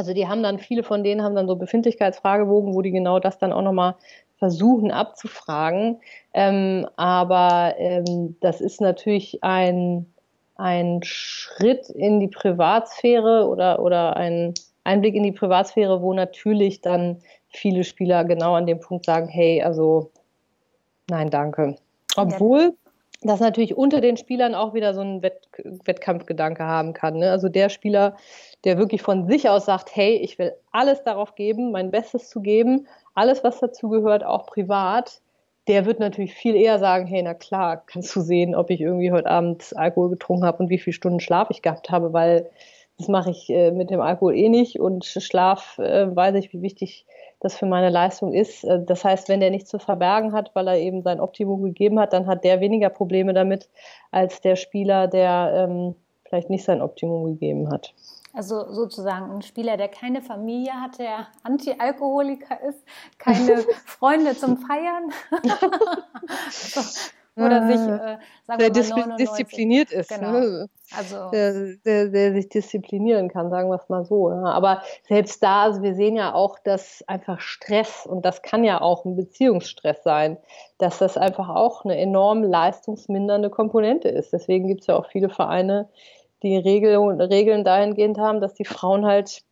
Also 0.00 0.14
die 0.14 0.26
haben 0.26 0.42
dann, 0.42 0.58
viele 0.58 0.82
von 0.82 1.04
denen 1.04 1.22
haben 1.22 1.34
dann 1.34 1.46
so 1.46 1.56
Befindlichkeitsfragebogen, 1.56 2.72
wo 2.72 2.80
die 2.80 2.90
genau 2.90 3.18
das 3.18 3.36
dann 3.36 3.52
auch 3.52 3.60
nochmal 3.60 3.96
versuchen 4.38 4.90
abzufragen. 4.90 6.00
Ähm, 6.32 6.88
aber 6.96 7.74
ähm, 7.76 8.34
das 8.40 8.62
ist 8.62 8.80
natürlich 8.80 9.44
ein, 9.44 10.06
ein 10.56 11.02
Schritt 11.02 11.90
in 11.90 12.18
die 12.18 12.28
Privatsphäre 12.28 13.46
oder, 13.46 13.82
oder 13.82 14.16
ein 14.16 14.54
Einblick 14.84 15.14
in 15.14 15.22
die 15.22 15.32
Privatsphäre, 15.32 16.00
wo 16.00 16.14
natürlich 16.14 16.80
dann 16.80 17.18
viele 17.48 17.84
Spieler 17.84 18.24
genau 18.24 18.54
an 18.54 18.64
dem 18.64 18.80
Punkt 18.80 19.04
sagen, 19.04 19.28
hey, 19.28 19.62
also 19.62 20.12
nein, 21.10 21.28
danke. 21.28 21.76
Obwohl 22.16 22.72
das 23.22 23.40
natürlich 23.40 23.76
unter 23.76 24.00
den 24.00 24.16
Spielern 24.16 24.54
auch 24.54 24.72
wieder 24.72 24.94
so 24.94 25.02
ein 25.02 25.22
Wett 25.22 25.48
Wettkampfgedanke 25.84 26.64
haben 26.64 26.94
kann. 26.94 27.18
Ne? 27.18 27.30
Also 27.30 27.48
der 27.48 27.68
Spieler, 27.68 28.16
der 28.64 28.78
wirklich 28.78 29.02
von 29.02 29.26
sich 29.26 29.48
aus 29.48 29.66
sagt, 29.66 29.94
hey, 29.94 30.16
ich 30.16 30.38
will 30.38 30.54
alles 30.72 31.02
darauf 31.02 31.34
geben, 31.34 31.70
mein 31.70 31.90
Bestes 31.90 32.30
zu 32.30 32.40
geben, 32.40 32.86
alles, 33.14 33.44
was 33.44 33.60
dazu 33.60 33.90
gehört, 33.90 34.24
auch 34.24 34.46
privat, 34.46 35.20
der 35.68 35.84
wird 35.84 36.00
natürlich 36.00 36.34
viel 36.34 36.56
eher 36.56 36.78
sagen, 36.78 37.06
hey, 37.06 37.22
na 37.22 37.34
klar, 37.34 37.82
kannst 37.86 38.16
du 38.16 38.22
sehen, 38.22 38.54
ob 38.54 38.70
ich 38.70 38.80
irgendwie 38.80 39.12
heute 39.12 39.28
Abend 39.28 39.76
Alkohol 39.76 40.10
getrunken 40.10 40.44
habe 40.44 40.62
und 40.62 40.70
wie 40.70 40.78
viele 40.78 40.94
Stunden 40.94 41.20
Schlaf 41.20 41.50
ich 41.50 41.62
gehabt 41.62 41.90
habe, 41.90 42.12
weil 42.12 42.48
das 43.00 43.08
mache 43.08 43.30
ich 43.30 43.48
äh, 43.48 43.70
mit 43.70 43.88
dem 43.88 44.02
Alkohol 44.02 44.36
eh 44.36 44.50
nicht 44.50 44.78
und 44.78 45.06
Schlaf 45.06 45.78
äh, 45.78 46.14
weiß 46.14 46.34
ich, 46.34 46.52
wie 46.52 46.60
wichtig 46.60 47.06
das 47.40 47.56
für 47.56 47.64
meine 47.64 47.88
Leistung 47.88 48.34
ist. 48.34 48.62
Äh, 48.64 48.84
das 48.84 49.04
heißt, 49.04 49.30
wenn 49.30 49.40
der 49.40 49.50
nichts 49.50 49.70
zu 49.70 49.78
verbergen 49.78 50.34
hat, 50.34 50.50
weil 50.54 50.68
er 50.68 50.76
eben 50.76 51.02
sein 51.02 51.18
Optimum 51.18 51.62
gegeben 51.62 51.98
hat, 51.98 52.12
dann 52.12 52.26
hat 52.26 52.44
der 52.44 52.60
weniger 52.60 52.90
Probleme 52.90 53.32
damit 53.32 53.70
als 54.10 54.42
der 54.42 54.56
Spieler, 54.56 55.08
der 55.08 55.52
ähm, 55.54 55.94
vielleicht 56.28 56.50
nicht 56.50 56.64
sein 56.64 56.82
Optimum 56.82 57.24
gegeben 57.24 57.70
hat. 57.70 57.94
Also 58.34 58.70
sozusagen 58.70 59.32
ein 59.32 59.42
Spieler, 59.42 59.78
der 59.78 59.88
keine 59.88 60.20
Familie 60.20 60.74
hat, 60.74 60.98
der 60.98 61.26
Anti-Alkoholiker 61.42 62.60
ist, 62.68 62.84
keine 63.16 63.62
Freunde 63.86 64.36
zum 64.36 64.58
Feiern. 64.58 65.10
oder 67.40 67.66
sich, 67.66 67.76
äh, 67.76 68.18
sagen 68.46 68.58
der 68.58 68.74
wir 68.74 68.82
mal, 68.82 69.00
99. 69.00 69.16
diszipliniert 69.16 69.92
ist. 69.92 70.10
Genau. 70.10 70.32
Ne? 70.32 70.68
Also 70.96 71.30
der, 71.30 71.76
der, 71.84 72.08
der, 72.08 72.32
sich 72.32 72.48
disziplinieren 72.48 73.28
kann, 73.28 73.50
sagen 73.50 73.68
wir 73.68 73.76
es 73.76 73.88
mal 73.88 74.04
so. 74.04 74.30
Ja. 74.30 74.44
Aber 74.44 74.82
selbst 75.08 75.42
da, 75.42 75.64
also 75.64 75.82
wir 75.82 75.94
sehen 75.94 76.16
ja 76.16 76.34
auch, 76.34 76.58
dass 76.58 77.04
einfach 77.06 77.40
Stress, 77.40 78.06
und 78.06 78.24
das 78.24 78.42
kann 78.42 78.64
ja 78.64 78.80
auch 78.80 79.04
ein 79.04 79.16
Beziehungsstress 79.16 80.02
sein, 80.02 80.36
dass 80.78 80.98
das 80.98 81.16
einfach 81.16 81.48
auch 81.48 81.84
eine 81.84 81.96
enorm 81.98 82.42
leistungsmindernde 82.42 83.50
Komponente 83.50 84.08
ist. 84.08 84.32
Deswegen 84.32 84.66
gibt 84.66 84.82
es 84.82 84.86
ja 84.88 84.96
auch 84.96 85.06
viele 85.06 85.28
Vereine, 85.28 85.88
die 86.42 86.56
Regeln, 86.56 87.20
Regeln 87.20 87.64
dahingehend 87.64 88.18
haben, 88.18 88.40
dass 88.40 88.54
die 88.54 88.64
Frauen 88.64 89.06
halt 89.06 89.42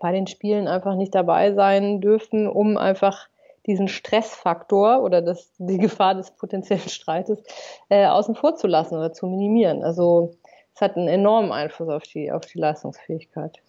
bei 0.00 0.12
den 0.12 0.26
Spielen 0.26 0.68
einfach 0.68 0.94
nicht 0.94 1.14
dabei 1.14 1.52
sein 1.52 2.00
dürfen, 2.00 2.48
um 2.48 2.76
einfach 2.76 3.28
diesen 3.66 3.88
Stressfaktor 3.88 5.02
oder 5.02 5.22
das, 5.22 5.50
die 5.58 5.78
Gefahr 5.78 6.14
des 6.14 6.30
potenziellen 6.30 6.88
Streites 6.88 7.42
äh, 7.88 8.06
außen 8.06 8.34
vor 8.34 8.56
zu 8.56 8.66
lassen 8.66 8.96
oder 8.96 9.12
zu 9.12 9.26
minimieren. 9.26 9.82
Also 9.82 10.36
es 10.74 10.80
hat 10.80 10.96
einen 10.96 11.08
enormen 11.08 11.52
Einfluss 11.52 11.88
auf 11.88 12.02
die, 12.04 12.30
auf 12.30 12.44
die 12.46 12.58
Leistungsfähigkeit. 12.58 13.60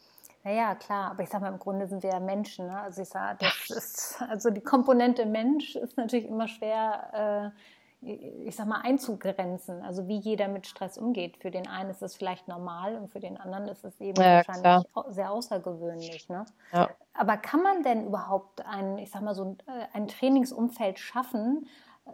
Naja, 0.43 0.75
klar, 0.75 1.11
aber 1.11 1.23
ich 1.23 1.29
sage 1.29 1.43
mal, 1.43 1.51
im 1.51 1.59
Grunde 1.59 1.87
sind 1.87 2.03
wir 2.03 2.11
ja 2.11 2.19
Menschen. 2.19 2.67
Ne? 2.67 2.79
Also 2.79 3.01
ich 3.01 3.09
sage, 3.09 3.37
das 3.41 3.69
ist, 3.75 4.21
also 4.29 4.49
die 4.49 4.61
Komponente 4.61 5.25
Mensch 5.25 5.75
ist 5.75 5.97
natürlich 5.97 6.25
immer 6.25 6.47
schwer 6.47 7.53
äh, 7.53 7.59
ich 8.01 8.55
sag 8.55 8.67
mal, 8.67 8.81
einzugrenzen. 8.81 9.81
Also 9.81 10.07
wie 10.07 10.17
jeder 10.17 10.47
mit 10.47 10.67
Stress 10.67 10.97
umgeht. 10.97 11.37
Für 11.37 11.51
den 11.51 11.67
einen 11.67 11.89
ist 11.89 12.01
es 12.01 12.15
vielleicht 12.15 12.47
normal 12.47 12.95
und 12.95 13.09
für 13.09 13.19
den 13.19 13.37
anderen 13.37 13.67
ist 13.67 13.83
es 13.83 13.99
eben 13.99 14.21
ja, 14.21 14.37
wahrscheinlich 14.37 14.91
klar. 14.91 15.05
sehr 15.09 15.31
außergewöhnlich. 15.31 16.29
Ne? 16.29 16.45
Ja. 16.71 16.89
Aber 17.13 17.37
kann 17.37 17.63
man 17.63 17.83
denn 17.83 18.05
überhaupt 18.05 18.65
ein, 18.65 18.97
ich 18.99 19.09
sag 19.09 19.21
mal, 19.21 19.33
so 19.33 19.43
ein, 19.43 19.57
äh, 19.67 19.87
ein 19.93 20.07
Trainingsumfeld 20.07 20.99
schaffen, 20.99 21.67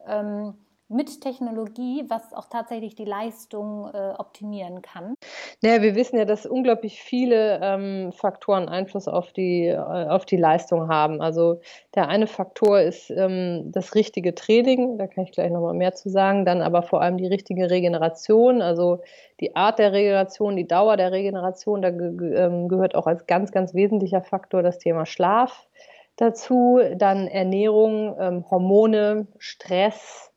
ähm, 0.08 0.56
mit 0.94 1.22
Technologie, 1.22 2.06
was 2.08 2.34
auch 2.34 2.46
tatsächlich 2.46 2.96
die 2.96 3.06
Leistung 3.06 3.90
äh, 3.94 4.14
optimieren 4.18 4.82
kann? 4.82 5.16
Naja, 5.62 5.82
wir 5.82 5.96
wissen 5.96 6.18
ja, 6.18 6.26
dass 6.26 6.46
unglaublich 6.46 7.02
viele 7.02 7.60
ähm, 7.62 8.12
Faktoren 8.14 8.70
Einfluss 8.70 9.08
auf 9.08 9.34
die, 9.34 9.68
äh, 9.68 9.78
auf 9.78 10.26
die 10.26 10.38
Leistung 10.38 10.88
haben. 10.88 11.22
Also 11.22 11.60
der 11.96 12.08
eine 12.08 12.28
Faktor 12.28 12.80
ist 12.80 13.10
ähm, 13.10 13.72
das 13.72 13.96
richtige 13.96 14.36
Training, 14.36 14.98
da 14.98 15.08
kann 15.08 15.24
ich 15.24 15.32
gleich 15.32 15.52
nochmal 15.52 15.74
mehr 15.74 15.94
zu 15.94 16.10
sagen, 16.10 16.46
dann 16.46 16.62
aber 16.62 16.84
vor 16.84 17.02
allem 17.02 17.18
die 17.18 17.28
richtige 17.28 17.70
Regeneration, 17.70 18.62
also 18.62 19.00
die 19.40 19.56
Art 19.56 19.80
der 19.80 19.92
Regeneration, 19.92 20.56
die 20.56 20.68
Dauer 20.68 20.98
der 20.98 21.12
Regeneration, 21.12 21.82
da 21.82 21.90
ge 21.90 22.34
ähm, 22.36 22.68
gehört 22.68 22.96
auch 22.96 23.08
als 23.08 23.28
ganz, 23.28 23.52
ganz 23.52 23.74
wesentlicher 23.74 24.22
Faktor 24.22 24.64
das 24.64 24.78
Thema 24.78 25.06
Schlaf 25.06 25.68
dazu, 26.16 26.80
dann 26.96 27.28
Ernährung, 27.28 28.16
ähm, 28.20 28.46
Hormone, 28.50 29.28
Stress, 29.38 30.32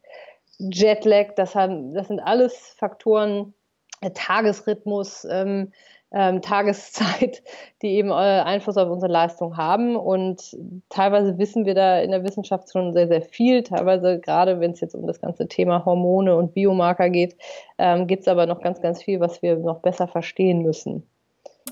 Jetlag, 0.59 1.35
das, 1.37 1.55
haben, 1.55 1.95
das 1.95 2.09
sind 2.09 2.21
alles 2.21 2.75
Faktoren, 2.79 3.55
äh, 4.01 4.11
Tagesrhythmus, 4.11 5.27
ähm, 5.31 5.73
ähm, 6.13 6.41
Tageszeit, 6.41 7.43
die 7.83 7.89
eben 7.89 8.11
äh, 8.11 8.13
Einfluss 8.13 8.77
auf 8.77 8.89
unsere 8.89 9.13
Leistung 9.13 9.57
haben. 9.57 9.97
Und 9.97 10.57
teilweise 10.89 11.39
wissen 11.39 11.67
wir 11.67 11.75
da 11.75 12.01
in 12.01 12.11
der 12.11 12.25
Wissenschaft 12.25 12.73
schon 12.73 12.93
sehr, 12.93 13.09
sehr 13.09 13.23
viel. 13.23 13.63
Teilweise, 13.63 14.21
gerade 14.21 14.61
wenn 14.61 14.73
es 14.73 14.81
jetzt 14.81 14.95
um 14.95 15.07
das 15.07 15.21
ganze 15.21 15.49
Thema 15.49 15.85
Hormone 15.85 16.37
und 16.37 16.55
Biomarker 16.55 17.11
geht, 17.11 17.37
ähm, 17.79 18.07
gibt 18.07 18.23
es 18.23 18.29
aber 18.29 18.47
noch 18.47 18.61
ganz, 18.61 18.81
ganz 18.81 19.03
viel, 19.03 19.21
was 19.21 19.43
wir 19.43 19.57
noch 19.57 19.81
besser 19.81 20.07
verstehen 20.07 20.63
müssen. 20.63 21.07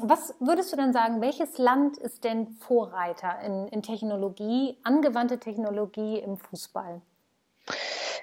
Was 0.01 0.35
würdest 0.40 0.73
du 0.73 0.77
denn 0.77 0.92
sagen, 0.92 1.20
welches 1.20 1.57
Land 1.57 1.99
ist 1.99 2.25
denn 2.25 2.49
Vorreiter 2.49 3.38
in, 3.47 3.68
in 3.68 3.83
Technologie, 3.83 4.77
angewandte 4.83 5.38
Technologie 5.38 6.18
im 6.18 6.37
Fußball? 6.37 7.01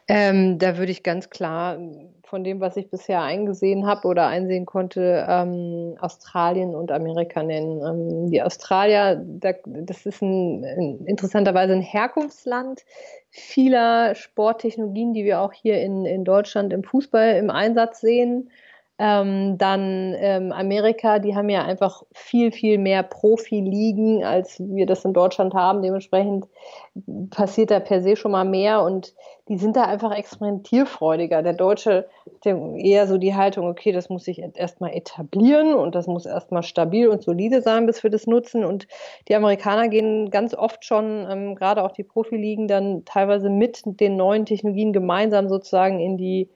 Ähm, 0.08 0.60
da 0.60 0.77
würde 0.77 0.91
ich 0.91 1.04
ganz 1.04 1.30
klar 1.30 1.77
von 2.23 2.43
dem, 2.45 2.62
was 2.62 2.77
ich 2.77 2.89
bisher 2.89 3.21
eingesehen 3.21 3.86
habe 3.86 4.08
oder 4.08 4.27
einsehen 4.27 4.65
konnte, 4.65 5.25
ähm, 5.27 5.97
Australien 5.99 6.75
und 6.75 6.91
Amerika 6.91 7.43
nennen. 7.43 7.82
Ähm, 7.86 8.32
die 8.32 8.41
Australier, 8.41 9.21
da, 9.25 9.51
das 9.65 10.06
ist 10.06 10.21
ein, 10.21 10.63
ein, 10.63 11.06
interessanterweise 11.06 11.73
ein 11.73 11.82
Herkunftsland 11.82 12.86
vieler 13.30 14.15
Sporttechnologien, 14.15 15.13
die 15.13 15.25
wir 15.25 15.41
auch 15.41 15.54
hier 15.54 15.82
in, 15.82 16.06
in 16.06 16.23
Deutschland 16.23 16.71
im 16.73 16.84
Fußball 16.84 17.36
im 17.36 17.49
Einsatz 17.49 18.01
sehen. 18.01 18.49
Ähm, 19.04 19.58
dann 19.58 20.14
ähm, 20.20 20.52
Amerika, 20.52 21.18
die 21.18 21.36
haben 21.36 21.50
ja 21.50 21.64
einfach 21.64 22.04
viel, 22.14 22.52
viel 22.52 22.78
mehr 22.78 23.02
Profiligen, 23.02 24.24
als 24.24 24.60
wir 24.60 24.86
das 24.86 25.04
in 25.04 25.14
Deutschland 25.14 25.56
haben. 25.56 25.82
Dementsprechend 25.82 26.46
passiert 27.32 27.72
da 27.72 27.80
per 27.80 28.04
se 28.04 28.16
schon 28.16 28.30
mal 28.30 28.46
mehr 28.46 28.84
und 28.84 29.16
die 29.48 29.58
sind 29.58 29.76
da 29.76 29.86
einfach 29.86 30.16
experimentierfreudiger. 30.16 31.42
Der 31.42 31.54
Deutsche 31.54 32.08
hat 32.46 32.46
eher 32.46 33.08
so 33.08 33.18
die 33.18 33.34
Haltung, 33.34 33.68
okay, 33.68 33.92
das 33.92 34.10
muss 34.10 34.26
sich 34.26 34.40
erstmal 34.54 34.94
etablieren 34.94 35.74
und 35.74 35.96
das 35.96 36.06
muss 36.06 36.28
erstmal 36.28 36.62
stabil 36.62 37.08
und 37.08 37.24
solide 37.24 37.64
sein, 37.64 37.88
bis 37.88 38.04
wir 38.04 38.12
das 38.12 38.28
nutzen. 38.28 38.64
Und 38.64 38.88
die 39.28 39.34
Amerikaner 39.34 39.88
gehen 39.88 40.30
ganz 40.30 40.54
oft 40.54 40.86
schon, 40.86 41.26
ähm, 41.28 41.56
gerade 41.56 41.84
auch 41.84 41.94
die 41.94 42.04
Profiligen, 42.04 42.68
dann 42.68 43.04
teilweise 43.06 43.50
mit 43.50 43.82
den 43.84 44.16
neuen 44.16 44.46
Technologien 44.46 44.94
gemeinsam 44.94 45.50
sozusagen 45.50 46.00
in 46.00 46.18
die 46.18 46.52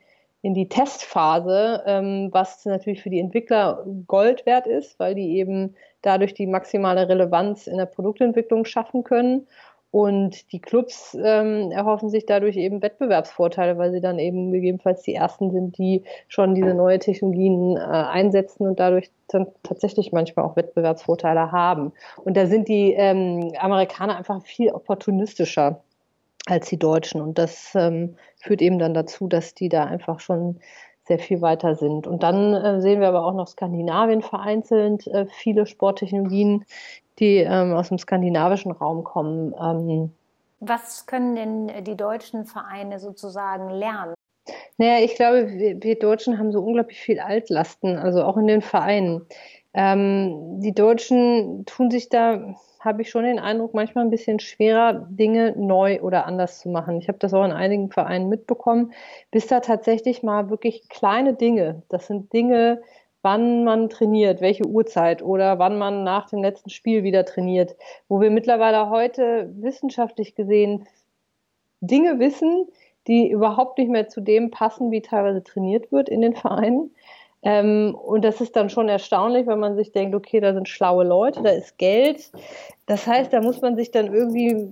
in 0.46 0.54
die 0.54 0.70
Testphase, 0.70 1.82
ähm, 1.88 2.30
was 2.32 2.66
natürlich 2.66 3.02
für 3.02 3.10
die 3.10 3.20
Entwickler 3.20 3.84
Gold 4.06 4.46
wert 4.46 4.68
ist, 4.68 5.00
weil 5.00 5.16
die 5.16 5.40
eben 5.40 5.74
dadurch 6.04 6.36
die 6.36 6.46
maximale 6.46 7.10
Relevanz 7.10 7.66
in 7.66 7.78
der 7.78 7.88
Produktentwicklung 7.88 8.64
schaffen 8.64 9.04
können. 9.04 9.48
Und 9.90 10.52
die 10.52 10.60
Clubs 10.60 11.18
ähm, 11.20 11.72
erhoffen 11.72 12.10
sich 12.10 12.28
dadurch 12.28 12.58
eben 12.58 12.84
Wettbewerbsvorteile, 12.84 13.80
weil 13.80 13.92
sie 13.92 14.02
dann 14.02 14.20
eben 14.20 14.52
gegebenenfalls 14.52 15.02
die 15.02 15.16
ersten 15.16 15.50
sind, 15.50 15.80
die 15.80 16.04
schon 16.28 16.54
diese 16.54 16.76
neue 16.76 17.00
Technologien 17.00 17.76
äh, 17.76 17.80
einsetzen 17.80 18.68
und 18.68 18.80
dadurch 18.80 19.10
dann 19.30 19.48
tatsächlich 19.64 20.12
manchmal 20.12 20.46
auch 20.46 20.56
Wettbewerbsvorteile 20.56 21.52
haben. 21.52 21.92
Und 22.24 22.38
da 22.38 22.46
sind 22.46 22.68
die 22.68 22.94
ähm, 22.94 23.52
Amerikaner 23.58 24.18
einfach 24.18 24.44
viel 24.44 24.70
opportunistischer 24.70 25.82
als 26.46 26.70
die 26.70 26.78
Deutschen. 26.78 27.22
Und 27.22 27.38
das 27.38 27.72
ähm, 27.76 28.18
führt 28.38 28.62
eben 28.62 28.80
dann 28.80 28.94
dazu, 28.94 29.28
dass 29.28 29.54
die 29.54 29.70
da 29.70 29.86
einfach 29.86 30.20
schon 30.20 30.60
sehr 31.08 31.20
viel 31.20 31.42
weiter 31.42 31.76
sind. 31.76 32.08
Und 32.08 32.24
dann 32.24 32.54
äh, 32.54 32.82
sehen 32.82 33.00
wir 33.00 33.08
aber 33.08 33.26
auch 33.26 33.34
noch 33.34 33.48
Skandinavien 33.48 34.22
vereinzelt, 34.22 35.08
äh, 35.08 35.28
viele 35.28 35.66
Sporttechnologien, 35.66 36.66
die 37.20 37.38
ähm, 37.38 37.74
aus 37.74 37.90
dem 37.90 37.98
skandinavischen 37.98 38.72
Raum 38.72 39.04
kommen. 39.04 39.54
Ähm, 39.62 40.12
Was 40.60 41.06
können 41.06 41.36
denn 41.36 41.84
die 41.84 41.96
deutschen 41.96 42.46
Vereine 42.46 43.00
sozusagen 43.00 43.70
lernen? 43.70 44.16
Naja, 44.78 45.04
ich 45.04 45.16
glaube, 45.16 45.48
wir, 45.54 45.82
wir 45.82 45.98
Deutschen 45.98 46.38
haben 46.38 46.52
so 46.52 46.62
unglaublich 46.62 47.00
viel 47.00 47.20
Altlasten, 47.20 47.98
also 47.98 48.24
auch 48.24 48.38
in 48.38 48.48
den 48.48 48.62
Vereinen. 48.62 49.26
Ähm, 49.74 50.60
die 50.62 50.74
Deutschen 50.74 51.66
tun 51.66 51.92
sich 51.92 52.10
da 52.10 52.56
habe 52.86 53.02
ich 53.02 53.10
schon 53.10 53.24
den 53.24 53.40
Eindruck, 53.40 53.74
manchmal 53.74 54.06
ein 54.06 54.12
bisschen 54.12 54.40
schwerer, 54.40 55.08
Dinge 55.10 55.54
neu 55.58 56.02
oder 56.02 56.26
anders 56.26 56.60
zu 56.60 56.70
machen. 56.70 57.00
Ich 57.00 57.08
habe 57.08 57.18
das 57.18 57.34
auch 57.34 57.44
in 57.44 57.52
einigen 57.52 57.92
Vereinen 57.92 58.30
mitbekommen, 58.30 58.94
bis 59.32 59.48
da 59.48 59.60
tatsächlich 59.60 60.24
mal 60.24 60.50
wirklich 60.50 60.88
kleine 60.88 61.34
Dinge, 61.34 61.82
das 61.90 62.08
sind 62.08 62.32
Dinge, 62.32 62.82
wann 63.22 63.64
man 63.64 63.90
trainiert, 63.90 64.40
welche 64.40 64.68
Uhrzeit 64.68 65.24
oder 65.24 65.58
wann 65.58 65.80
man 65.80 66.04
nach 66.04 66.30
dem 66.30 66.44
letzten 66.44 66.70
Spiel 66.70 67.02
wieder 67.02 67.26
trainiert, 67.26 67.76
wo 68.08 68.22
wir 68.22 68.30
mittlerweile 68.30 68.92
heute 68.92 69.52
wissenschaftlich 69.56 70.36
gesehen 70.36 70.88
Dinge 71.82 72.20
wissen, 72.20 72.68
die 73.08 73.30
überhaupt 73.30 73.80
nicht 73.80 73.90
mehr 73.90 74.08
zu 74.08 74.22
dem 74.22 74.52
passen, 74.52 74.92
wie 74.92 75.02
teilweise 75.02 75.44
trainiert 75.44 75.92
wird 75.92 76.08
in 76.08 76.22
den 76.22 76.36
Vereinen. 76.36 76.92
Ähm, 77.46 77.94
und 77.94 78.26
das 78.26 78.42
ist 78.42 78.56
dann 78.56 78.72
schon 78.72 78.90
erstaunlich, 78.90 79.46
wenn 79.46 79.60
man 79.60 79.76
sich 79.76 79.92
denkt, 79.92 80.16
okay, 80.16 80.40
da 80.40 80.54
sind 80.56 80.68
schlaue 80.68 81.06
Leute, 81.06 81.44
da 81.44 81.52
ist 81.52 81.78
Geld. 81.78 82.32
Das 82.88 83.06
heißt, 83.06 83.32
da 83.32 83.40
muss 83.40 83.62
man 83.62 83.76
sich 83.76 83.92
dann 83.92 84.12
irgendwie 84.12 84.68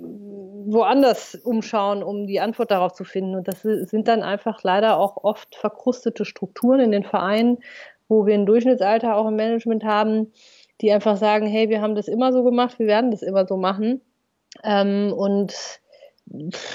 woanders 0.66 1.36
umschauen, 1.36 2.02
um 2.02 2.26
die 2.26 2.40
Antwort 2.40 2.72
darauf 2.72 2.94
zu 2.94 3.04
finden. 3.04 3.36
Und 3.36 3.48
das 3.48 3.62
sind 3.62 4.08
dann 4.08 4.24
einfach 4.24 4.64
leider 4.64 4.98
auch 4.98 5.24
oft 5.24 5.56
verkrustete 5.56 6.26
Strukturen 6.26 6.80
in 6.80 6.92
den 6.92 7.04
Vereinen, 7.04 7.60
wo 8.08 8.26
wir 8.26 8.34
ein 8.34 8.48
Durchschnittsalter 8.48 9.16
auch 9.16 9.28
im 9.28 9.36
Management 9.36 9.84
haben, 9.84 10.34
die 10.82 10.92
einfach 10.92 11.18
sagen, 11.18 11.46
hey, 11.46 11.70
wir 11.70 11.80
haben 11.80 11.94
das 11.94 12.08
immer 12.08 12.34
so 12.34 12.44
gemacht, 12.44 12.80
wir 12.80 12.88
werden 12.88 13.12
das 13.12 13.22
immer 13.22 13.46
so 13.46 13.56
machen. 13.56 14.02
Ähm, 14.64 15.14
und 15.16 15.54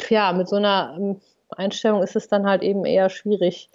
ja, 0.08 0.32
mit 0.32 0.48
so 0.48 0.56
einer 0.56 1.16
Einstellung 1.50 2.02
ist 2.04 2.14
es 2.14 2.28
dann 2.28 2.46
halt 2.46 2.62
eben 2.62 2.84
eher 2.84 3.08
schwierig, 3.08 3.68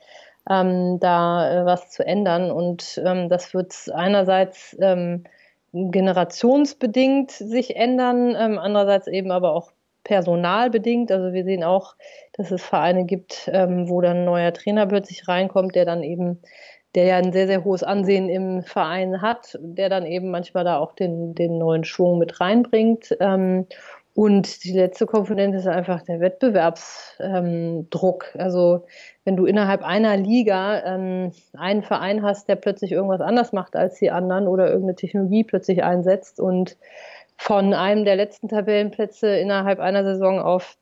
ähm, 0.50 1.00
da 1.00 1.62
äh, 1.62 1.66
was 1.66 1.90
zu 1.90 2.06
ändern. 2.06 2.52
Und 2.52 3.02
ähm, 3.04 3.30
das 3.30 3.54
wird 3.54 3.74
einerseits 3.94 4.76
ähm, 4.80 5.24
generationsbedingt 5.72 7.32
sich 7.32 7.76
ändern, 7.76 8.36
ähm, 8.38 8.60
andererseits 8.60 9.08
eben 9.08 9.32
aber 9.32 9.54
auch 9.54 9.72
personalbedingt. 10.04 11.12
Also 11.12 11.34
wir 11.34 11.44
sehen 11.44 11.64
auch, 11.64 11.96
dass 12.34 12.52
es 12.52 12.62
Vereine 12.62 13.06
gibt, 13.06 13.50
ähm, 13.52 13.90
wo 13.90 14.02
dann 14.02 14.18
ein 14.18 14.26
neuer 14.26 14.54
Trainer 14.54 14.86
plötzlich 14.86 15.28
reinkommt, 15.28 15.76
der 15.76 15.86
dann 15.86 16.04
eben 16.04 16.42
der 16.96 17.06
ja 17.06 17.18
ein 17.18 17.34
sehr, 17.34 17.48
sehr 17.48 17.64
hohes 17.64 17.84
Ansehen 17.84 18.30
im 18.30 18.62
Verein 18.62 19.22
hat, 19.22 19.58
der 19.60 19.90
dann 19.90 20.06
eben 20.06 20.30
manchmal 20.30 20.64
da 20.64 20.78
auch 20.78 20.94
den, 20.94 21.34
den 21.34 21.58
neuen 21.58 21.84
Schwung 21.84 22.20
mit 22.20 22.40
reinbringt. 22.40 23.16
Ähm, 23.20 23.66
und 24.16 24.64
die 24.64 24.74
letzte 24.74 25.08
Komponente 25.08 25.58
ist 25.58 25.68
einfach 25.68 26.04
der 26.04 26.20
Wettbewerbsdruck. 26.20 28.32
Ähm, 28.36 28.42
also 28.42 28.86
wenn 29.24 29.36
du 29.36 29.46
innerhalb 29.46 29.84
einer 29.84 30.18
Liga 30.18 30.84
ähm, 30.86 31.32
einen 31.54 31.82
Verein 31.82 32.22
hast, 32.22 32.48
der 32.48 32.56
plötzlich 32.56 32.92
irgendwas 32.92 33.22
anders 33.22 33.54
macht 33.54 33.76
als 33.76 33.98
die 33.98 34.12
anderen 34.12 34.48
oder 34.48 34.68
irgendeine 34.68 34.96
Technologie 34.96 35.44
plötzlich 35.44 35.84
einsetzt 35.84 36.40
und 36.40 36.78
von 37.38 37.74
einem 37.74 38.06
der 38.06 38.16
letzten 38.16 38.50
Tabellenplätze 38.50 39.36
innerhalb 39.36 39.80
einer 39.80 40.04
Saison 40.04 40.40
auf 40.40 40.78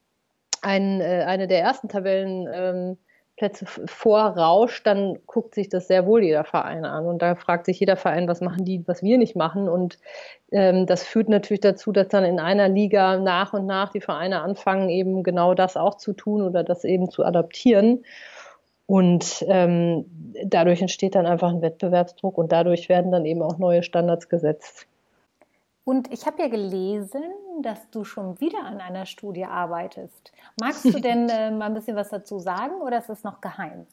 einen, 0.61 0.99
äh, 0.99 1.23
eine 1.25 1.47
der 1.47 1.61
ersten 1.61 1.87
Tabellen 1.87 2.49
ähm, 2.53 2.97
Plätze 3.41 3.65
vorrauscht, 3.65 4.85
dann 4.85 5.17
guckt 5.25 5.55
sich 5.55 5.67
das 5.67 5.87
sehr 5.87 6.05
wohl 6.05 6.23
jeder 6.23 6.43
Verein 6.43 6.85
an. 6.85 7.07
Und 7.07 7.23
da 7.23 7.33
fragt 7.33 7.65
sich 7.65 7.79
jeder 7.79 7.95
Verein, 7.95 8.27
was 8.27 8.39
machen 8.39 8.65
die, 8.65 8.87
was 8.87 9.01
wir 9.01 9.17
nicht 9.17 9.35
machen. 9.35 9.67
Und 9.67 9.97
ähm, 10.51 10.85
das 10.85 11.01
führt 11.01 11.27
natürlich 11.27 11.61
dazu, 11.61 11.91
dass 11.91 12.07
dann 12.09 12.23
in 12.23 12.39
einer 12.39 12.69
Liga 12.69 13.17
nach 13.17 13.53
und 13.53 13.65
nach 13.65 13.91
die 13.91 13.99
Vereine 13.99 14.41
anfangen, 14.41 14.89
eben 14.89 15.23
genau 15.23 15.55
das 15.55 15.75
auch 15.75 15.95
zu 15.95 16.13
tun 16.13 16.43
oder 16.43 16.63
das 16.63 16.83
eben 16.83 17.09
zu 17.09 17.25
adaptieren. 17.25 18.05
Und 18.85 19.43
ähm, 19.47 20.05
dadurch 20.45 20.79
entsteht 20.79 21.15
dann 21.15 21.25
einfach 21.25 21.49
ein 21.49 21.63
Wettbewerbsdruck 21.63 22.37
und 22.37 22.51
dadurch 22.51 22.89
werden 22.89 23.11
dann 23.11 23.25
eben 23.25 23.41
auch 23.41 23.57
neue 23.57 23.81
Standards 23.81 24.29
gesetzt. 24.29 24.85
Und 25.83 26.13
ich 26.13 26.25
habe 26.25 26.41
ja 26.43 26.47
gelesen, 26.47 27.23
dass 27.61 27.89
du 27.89 28.03
schon 28.03 28.39
wieder 28.39 28.63
an 28.63 28.79
einer 28.79 29.05
Studie 29.05 29.45
arbeitest. 29.45 30.31
Magst 30.59 30.85
du 30.85 30.99
denn 30.99 31.27
äh, 31.29 31.51
mal 31.51 31.65
ein 31.65 31.73
bisschen 31.73 31.95
was 31.95 32.09
dazu 32.09 32.39
sagen 32.39 32.75
oder 32.81 32.99
ist 32.99 33.09
es 33.09 33.23
noch 33.23 33.41
geheim? 33.41 33.87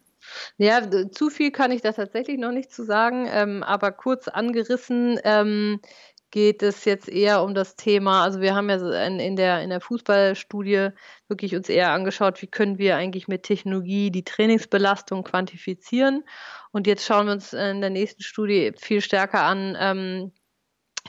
Ja, 0.56 0.82
zu 1.10 1.30
viel 1.30 1.50
kann 1.50 1.70
ich 1.70 1.80
da 1.80 1.92
tatsächlich 1.92 2.38
noch 2.38 2.52
nicht 2.52 2.72
zu 2.72 2.84
sagen, 2.84 3.28
ähm, 3.30 3.62
aber 3.62 3.92
kurz 3.92 4.28
angerissen 4.28 5.18
ähm, 5.24 5.80
geht 6.30 6.62
es 6.62 6.84
jetzt 6.84 7.08
eher 7.08 7.42
um 7.42 7.54
das 7.54 7.76
Thema, 7.76 8.24
also 8.24 8.40
wir 8.40 8.54
haben 8.54 8.68
ja 8.68 9.06
in, 9.06 9.18
in, 9.18 9.36
der, 9.36 9.62
in 9.62 9.70
der 9.70 9.80
Fußballstudie 9.80 10.90
wirklich 11.28 11.54
uns 11.56 11.68
eher 11.68 11.92
angeschaut, 11.92 12.42
wie 12.42 12.48
können 12.48 12.78
wir 12.78 12.96
eigentlich 12.96 13.28
mit 13.28 13.44
Technologie 13.44 14.10
die 14.10 14.24
Trainingsbelastung 14.24 15.24
quantifizieren. 15.24 16.24
Und 16.70 16.86
jetzt 16.86 17.04
schauen 17.06 17.26
wir 17.26 17.32
uns 17.32 17.54
in 17.54 17.80
der 17.80 17.90
nächsten 17.90 18.22
Studie 18.22 18.72
viel 18.76 19.00
stärker 19.00 19.42
an, 19.42 19.76
ähm, 19.80 20.32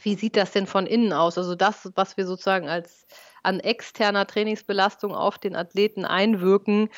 wie 0.04 0.16
sieht 0.16 0.36
das 0.36 0.52
denn 0.52 0.68
von 0.68 0.86
innen 0.86 1.14
aus? 1.14 1.38
Also 1.38 1.56
das, 1.56 1.90
was 1.96 2.18
wir 2.18 2.26
sozusagen 2.26 2.68
als 2.68 3.08
an 3.44 3.60
externer 3.60 4.28
Trainingsbelastung 4.28 5.14
auf 5.14 5.38
den 5.38 5.56
Athleten 5.56 6.06
einwirken, 6.06 6.90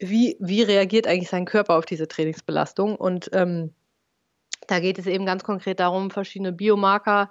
wie, 0.00 0.36
wie 0.40 0.62
reagiert 0.62 1.06
eigentlich 1.06 1.30
sein 1.30 1.44
Körper 1.44 1.76
auf 1.76 1.84
diese 1.84 2.08
Trainingsbelastung? 2.08 2.96
Und 2.96 3.30
ähm, 3.32 3.74
da 4.66 4.80
geht 4.80 4.98
es 4.98 5.06
eben 5.06 5.26
ganz 5.26 5.44
konkret 5.44 5.78
darum, 5.80 6.10
verschiedene 6.10 6.52
Biomarker 6.52 7.30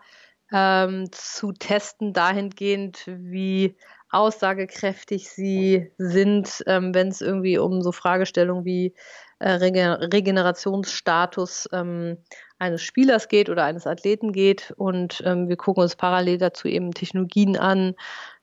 ähm, 0.51 1.11
zu 1.11 1.53
testen, 1.53 2.13
dahingehend, 2.13 3.03
wie 3.07 3.75
aussagekräftig 4.09 5.29
sie 5.29 5.91
sind, 5.97 6.63
ähm, 6.67 6.93
wenn 6.93 7.07
es 7.07 7.21
irgendwie 7.21 7.57
um 7.57 7.81
so 7.81 7.93
Fragestellungen 7.93 8.65
wie 8.65 8.93
äh, 9.39 9.51
Regenerationsstatus 9.51 11.69
ähm, 11.71 12.17
eines 12.61 12.83
Spielers 12.83 13.27
geht 13.27 13.49
oder 13.49 13.63
eines 13.65 13.87
Athleten 13.87 14.31
geht. 14.31 14.73
Und 14.77 15.23
ähm, 15.25 15.49
wir 15.49 15.57
gucken 15.57 15.81
uns 15.81 15.95
parallel 15.95 16.37
dazu 16.37 16.67
eben 16.67 16.93
Technologien 16.93 17.57
an, 17.57 17.95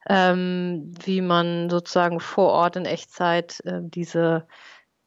ähm, 0.09 0.92
wie 1.04 1.20
man 1.20 1.70
sozusagen 1.70 2.18
vor 2.18 2.48
Ort 2.50 2.76
in 2.76 2.85
Echtzeit 2.85 3.61
äh, 3.64 3.81
diese 3.81 4.46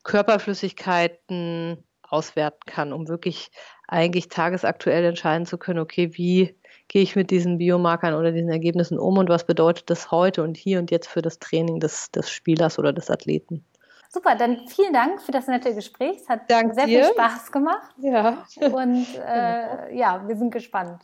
Körperflüssigkeiten 0.03 1.83
auswerten 2.03 2.61
kann, 2.65 2.93
um 2.93 3.09
wirklich 3.09 3.51
eigentlich 3.87 4.29
tagesaktuell 4.29 5.03
entscheiden 5.03 5.45
zu 5.45 5.57
können, 5.57 5.79
okay, 5.79 6.11
wie 6.13 6.55
gehe 6.87 7.01
ich 7.01 7.15
mit 7.15 7.31
diesen 7.31 7.57
Biomarkern 7.57 8.13
oder 8.13 8.31
diesen 8.31 8.49
Ergebnissen 8.49 8.97
um 8.97 9.17
und 9.17 9.29
was 9.29 9.45
bedeutet 9.45 9.89
das 9.89 10.11
heute 10.11 10.43
und 10.43 10.57
hier 10.57 10.79
und 10.79 10.91
jetzt 10.91 11.07
für 11.07 11.21
das 11.21 11.39
Training 11.39 11.79
des, 11.79 12.11
des 12.11 12.29
Spielers 12.29 12.79
oder 12.79 12.93
des 12.93 13.09
Athleten. 13.09 13.65
Super, 14.13 14.35
dann 14.35 14.67
vielen 14.67 14.91
Dank 14.91 15.21
für 15.21 15.31
das 15.31 15.47
nette 15.47 15.73
Gespräch. 15.73 16.17
Es 16.17 16.27
hat 16.27 16.51
Dank 16.51 16.73
sehr 16.73 16.85
dir. 16.85 17.05
viel 17.05 17.13
Spaß 17.13 17.49
gemacht. 17.49 17.95
Ja. 17.97 18.43
Und 18.59 19.07
äh, 19.25 19.95
ja, 19.95 20.27
wir 20.27 20.35
sind 20.35 20.51
gespannt. 20.51 21.01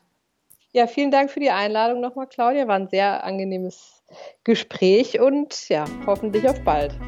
Ja, 0.73 0.87
vielen 0.87 1.09
Dank 1.09 1.31
für 1.31 1.39
die 1.39 1.49
Einladung 1.49 2.01
nochmal, 2.01 2.27
Claudia. 2.27 2.67
War 2.67 2.75
ein 2.75 2.89
sehr 2.89 3.23
angenehmes 3.23 4.03
Gespräch 4.43 5.21
und 5.21 5.69
ja, 5.69 5.85
hoffentlich 6.05 6.49
auf 6.49 6.61
bald. 6.65 6.99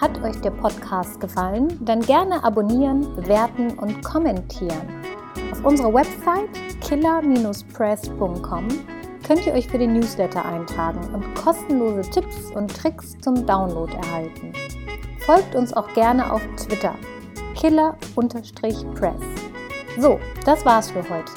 Hat 0.00 0.18
euch 0.22 0.40
der 0.40 0.52
Podcast 0.52 1.20
gefallen? 1.20 1.78
Dann 1.84 2.00
gerne 2.00 2.42
abonnieren, 2.42 3.14
bewerten 3.14 3.78
und 3.78 4.02
kommentieren. 4.02 5.04
Auf 5.52 5.62
unserer 5.62 5.92
Website 5.92 6.48
killer-press.com 6.80 8.68
könnt 9.26 9.46
ihr 9.46 9.52
euch 9.52 9.68
für 9.68 9.78
den 9.78 9.92
Newsletter 9.92 10.42
eintragen 10.42 11.12
und 11.12 11.34
kostenlose 11.34 12.08
Tipps 12.08 12.50
und 12.52 12.74
Tricks 12.74 13.18
zum 13.18 13.44
Download 13.44 13.92
erhalten. 13.92 14.54
Folgt 15.28 15.54
uns 15.54 15.74
auch 15.74 15.92
gerne 15.92 16.32
auf 16.32 16.40
Twitter. 16.56 16.94
Killer-Press. 17.54 19.20
So, 19.98 20.18
das 20.46 20.64
war's 20.64 20.90
für 20.90 21.06
heute. 21.06 21.32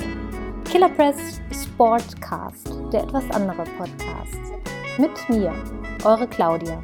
Killer 0.64 0.88
Press 0.88 1.42
Sportcast, 1.52 2.72
der 2.94 3.04
etwas 3.04 3.30
andere 3.32 3.66
Podcast. 3.78 4.40
Mit 4.98 5.12
mir, 5.28 5.54
eure 6.06 6.26
Claudia. 6.26 6.82